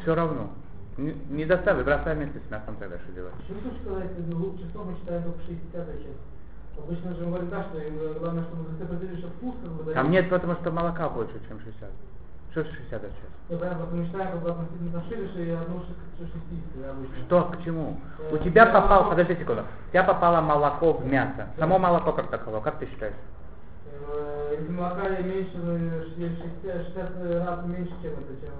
Все 0.01 0.15
равно. 0.15 0.49
Не, 0.97 1.13
не 1.29 1.45
доставай, 1.45 1.83
бросай 1.83 2.15
вместе 2.15 2.39
с 2.39 2.51
мясом 2.51 2.75
тогда, 2.77 2.97
что 2.99 3.11
делать. 3.11 3.33
Почему 3.35 3.61
тут 3.61 3.81
сказать, 3.81 4.11
что 4.11 4.37
лук 4.37 4.59
часов 4.59 4.85
мы 4.85 4.95
считаем 4.95 5.23
только 5.23 5.39
60 5.43 5.87
часть? 5.97 6.19
Обычно 6.77 7.15
же 7.15 7.25
говорят, 7.25 7.49
да, 7.49 7.63
что 7.63 7.79
им 7.79 7.97
главное, 8.19 8.43
чтобы 8.45 8.63
вы 8.63 8.83
определили, 8.83 9.17
что 9.17 9.27
вкус 9.29 9.55
как 9.61 9.71
бы 9.71 9.93
Там 9.93 10.11
нет, 10.11 10.29
потому 10.29 10.55
что 10.55 10.71
молока 10.71 11.09
больше, 11.09 11.33
чем 11.47 11.59
60. 11.59 11.89
Что 12.51 12.63
60 12.65 13.01
час? 13.01 13.11
Ну, 13.49 13.57
понятно, 13.57 13.85
мы 13.91 14.05
считаем, 14.05 14.31
как 14.31 14.41
бы 14.41 14.49
относительно 14.51 14.91
там 14.91 15.03
шириша 15.07 15.39
и 15.39 15.49
одну 15.51 15.83
шестидесятую 16.19 16.91
обычно. 16.91 17.15
Что, 17.25 17.43
к 17.45 17.63
чему? 17.63 17.97
У 18.31 18.35
Э, 18.35 18.39
тебя 18.39 18.65
я 18.65 18.71
попало, 18.73 19.09
подожди 19.09 19.35
секунду, 19.35 19.63
у 19.87 19.91
тебя 19.91 20.03
попало 20.03 20.41
молоко 20.41 20.93
в 20.93 21.05
мясо. 21.05 21.47
Само 21.57 21.79
молоко 21.79 22.11
как 22.11 22.29
таковое, 22.29 22.59
как 22.61 22.77
ты 22.79 22.87
считаешь? 22.87 23.15
Э, 23.87 24.55
Если 24.59 24.71
молока 24.71 25.07
меньше, 25.09 25.51
ну, 25.55 26.03
60, 26.15 26.85
60 26.87 27.47
раз 27.47 27.65
меньше, 27.65 27.93
чем 28.01 28.11
это, 28.13 28.35
чем. 28.41 28.51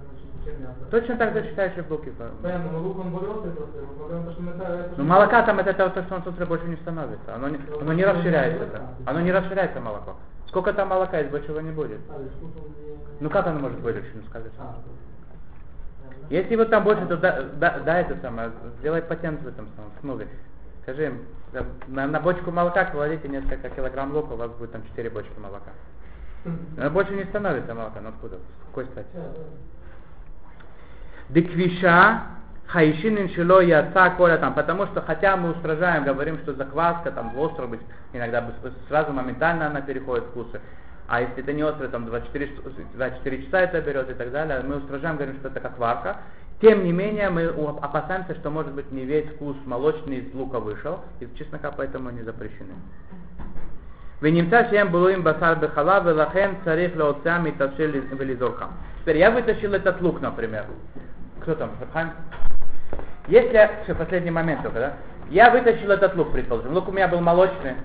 Точно 0.90 1.18
так 1.18 1.34
же 1.34 1.44
считаешь 1.44 1.78
и 1.78 1.82
в 1.82 1.92
луке. 1.92 2.12
Понятно, 2.42 2.72
но 2.72 2.80
лук 2.80 2.98
он 3.00 3.14
острый 3.14 3.52
просто, 3.52 4.32
что 4.32 4.94
Ну 4.98 5.04
молока 5.04 5.44
там 5.44 5.60
это 5.60 5.74
то, 5.74 6.02
что 6.02 6.16
он 6.16 6.22
тут 6.24 6.36
больше 6.48 6.66
не 6.66 6.78
становится. 6.78 7.36
Оно 7.36 7.50
не, 7.50 7.60
оно 7.80 7.94
не 7.94 8.04
расширяется. 8.04 8.66
там. 8.68 8.82
Оно 9.06 9.20
не 9.22 9.32
расширяется 9.32 9.80
молоко. 9.80 10.16
Сколько 10.52 10.74
там 10.74 10.90
молока 10.90 11.18
есть, 11.18 11.32
больше 11.32 11.50
его 11.50 11.62
не 11.62 11.72
будет. 11.72 12.02
А, 12.10 12.22
Ну 13.22 13.30
как 13.30 13.48
оно 13.48 13.60
может 13.62 13.80
скажи 14.28 14.52
сам. 14.58 14.68
А, 14.68 14.82
Если 16.30 16.52
его 16.52 16.66
там 16.66 16.84
больше, 16.84 17.06
то 17.06 17.16
да, 17.16 17.44
да, 17.56 17.80
да, 17.80 18.00
это 18.02 18.18
самое, 18.22 18.52
сделай 18.80 19.02
патент 19.02 19.42
в 19.44 19.48
этом 19.48 19.70
самом 19.78 19.92
смуге. 20.02 20.28
Скажи 20.84 21.06
им, 21.06 21.22
на, 21.88 22.06
на 22.06 22.20
бочку 22.20 22.52
молока 22.52 22.84
кладите 22.84 23.30
несколько 23.30 23.70
килограмм 23.70 24.14
лука, 24.14 24.34
у 24.34 24.36
вас 24.36 24.52
будет 24.52 24.74
там 24.74 24.84
4 24.88 25.10
бочки 25.10 25.40
молока. 25.40 25.72
Но 26.76 26.90
больше 26.90 27.14
не 27.14 27.24
становится 27.24 27.74
молока, 27.74 28.02
ну 28.02 28.10
откуда? 28.10 28.36
С 28.36 28.66
какой 28.68 28.86
стати? 28.88 29.08
Деквиша 31.30 32.24
Хаишинин 32.72 33.30
Шило 33.30 33.62
и 33.62 33.72
Отца 33.72 34.12
там, 34.38 34.54
потому 34.54 34.86
что 34.88 35.02
хотя 35.02 35.36
мы 35.36 35.52
устражаем, 35.52 36.06
говорим, 36.06 36.38
что 36.40 36.54
закваска, 36.54 37.12
там 37.12 37.38
острая 37.38 37.68
быть, 37.68 37.82
иногда 38.14 38.50
сразу 38.88 39.12
моментально 39.12 39.68
она 39.68 39.82
переходит 39.82 40.24
в 40.26 40.30
вкусы, 40.30 40.62
а 41.08 41.22
если 41.22 41.44
это 41.44 41.52
не 41.52 41.64
острый, 41.64 41.90
там 41.90 42.06
24, 42.06 42.50
24 42.94 43.44
часа 43.44 43.60
это 43.60 43.82
берет 43.82 44.10
и 44.10 44.14
так 44.14 44.32
далее, 44.32 44.62
мы 44.66 44.78
устражаем, 44.78 45.18
говорим, 45.18 45.36
что 45.40 45.50
это 45.50 45.60
как 45.60 45.78
варка, 45.78 46.18
тем 46.62 46.86
не 46.86 46.94
менее, 46.94 47.30
мы 47.30 47.48
опасаемся, 47.48 48.36
что, 48.36 48.50
может 48.50 48.72
быть, 48.72 48.90
не 48.92 49.04
весь 49.04 49.28
вкус 49.32 49.58
молочный 49.66 50.20
из 50.20 50.34
лука 50.34 50.60
вышел, 50.60 51.02
из 51.20 51.30
чеснока 51.34 51.72
поэтому 51.76 52.08
они 52.08 52.22
запрещены. 52.22 52.76
Венимца 54.22 54.70
чем 54.70 54.92
было 54.92 55.10
им 55.10 55.24
басар 55.24 55.60
бехала, 55.60 56.02
велахен 56.08 56.58
царих 56.64 56.96
леоцами 56.96 57.52
ташель 57.52 58.00
велизорка. 58.12 58.68
Теперь 59.02 59.18
я 59.18 59.32
вытащил 59.32 59.74
этот 59.74 60.00
лук, 60.02 60.22
например. 60.22 60.68
Кто 61.42 61.56
там? 61.56 61.72
Шабхан? 61.80 62.12
Если, 63.32 63.70
все, 63.84 63.96
последний 63.96 64.30
момент 64.30 64.62
только, 64.62 64.80
да? 64.80 64.94
Я 65.30 65.52
вытащил 65.52 65.90
этот 65.90 66.18
лук, 66.18 66.34
предположим. 66.34 66.74
Лук 66.74 66.90
у 66.90 66.92
меня 66.92 67.08
был 67.08 67.22
молочный. 67.22 67.76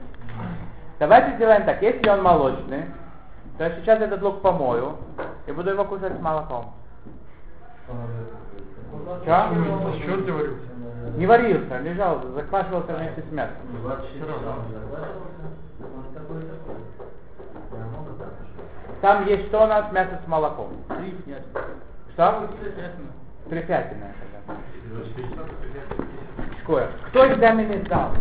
Давайте 0.99 1.37
сделаем 1.37 1.65
так. 1.65 1.81
Если 1.83 2.09
он 2.09 2.21
молочный, 2.21 2.87
то 3.57 3.63
я 3.63 3.71
сейчас 3.77 4.01
этот 4.01 4.21
лук 4.23 4.43
помою 4.43 4.97
и 5.47 5.53
буду 5.53 5.71
его 5.71 5.85
кушать 5.85 6.19
с 6.19 6.21
молоком. 6.21 6.75
Че? 9.25 9.47
Еще 9.95 10.17
ты 10.23 10.33
варил? 10.33 10.57
Не 11.17 11.27
варился, 11.27 11.79
лежал, 11.79 12.23
заквашивался 12.35 12.95
вместе 12.95 13.23
с 13.23 13.31
мясом. 13.31 13.55
Там 19.01 19.27
есть 19.27 19.47
что 19.47 19.63
у 19.63 19.67
нас? 19.69 19.93
Мясо 19.93 20.19
с 20.25 20.27
молоком. 20.27 20.71
Что? 22.15 22.49
Трепятина. 23.49 24.07
Шкоя. 26.63 26.89
Кто 27.09 27.33
экзамен 27.33 27.85
сдал? 27.85 28.13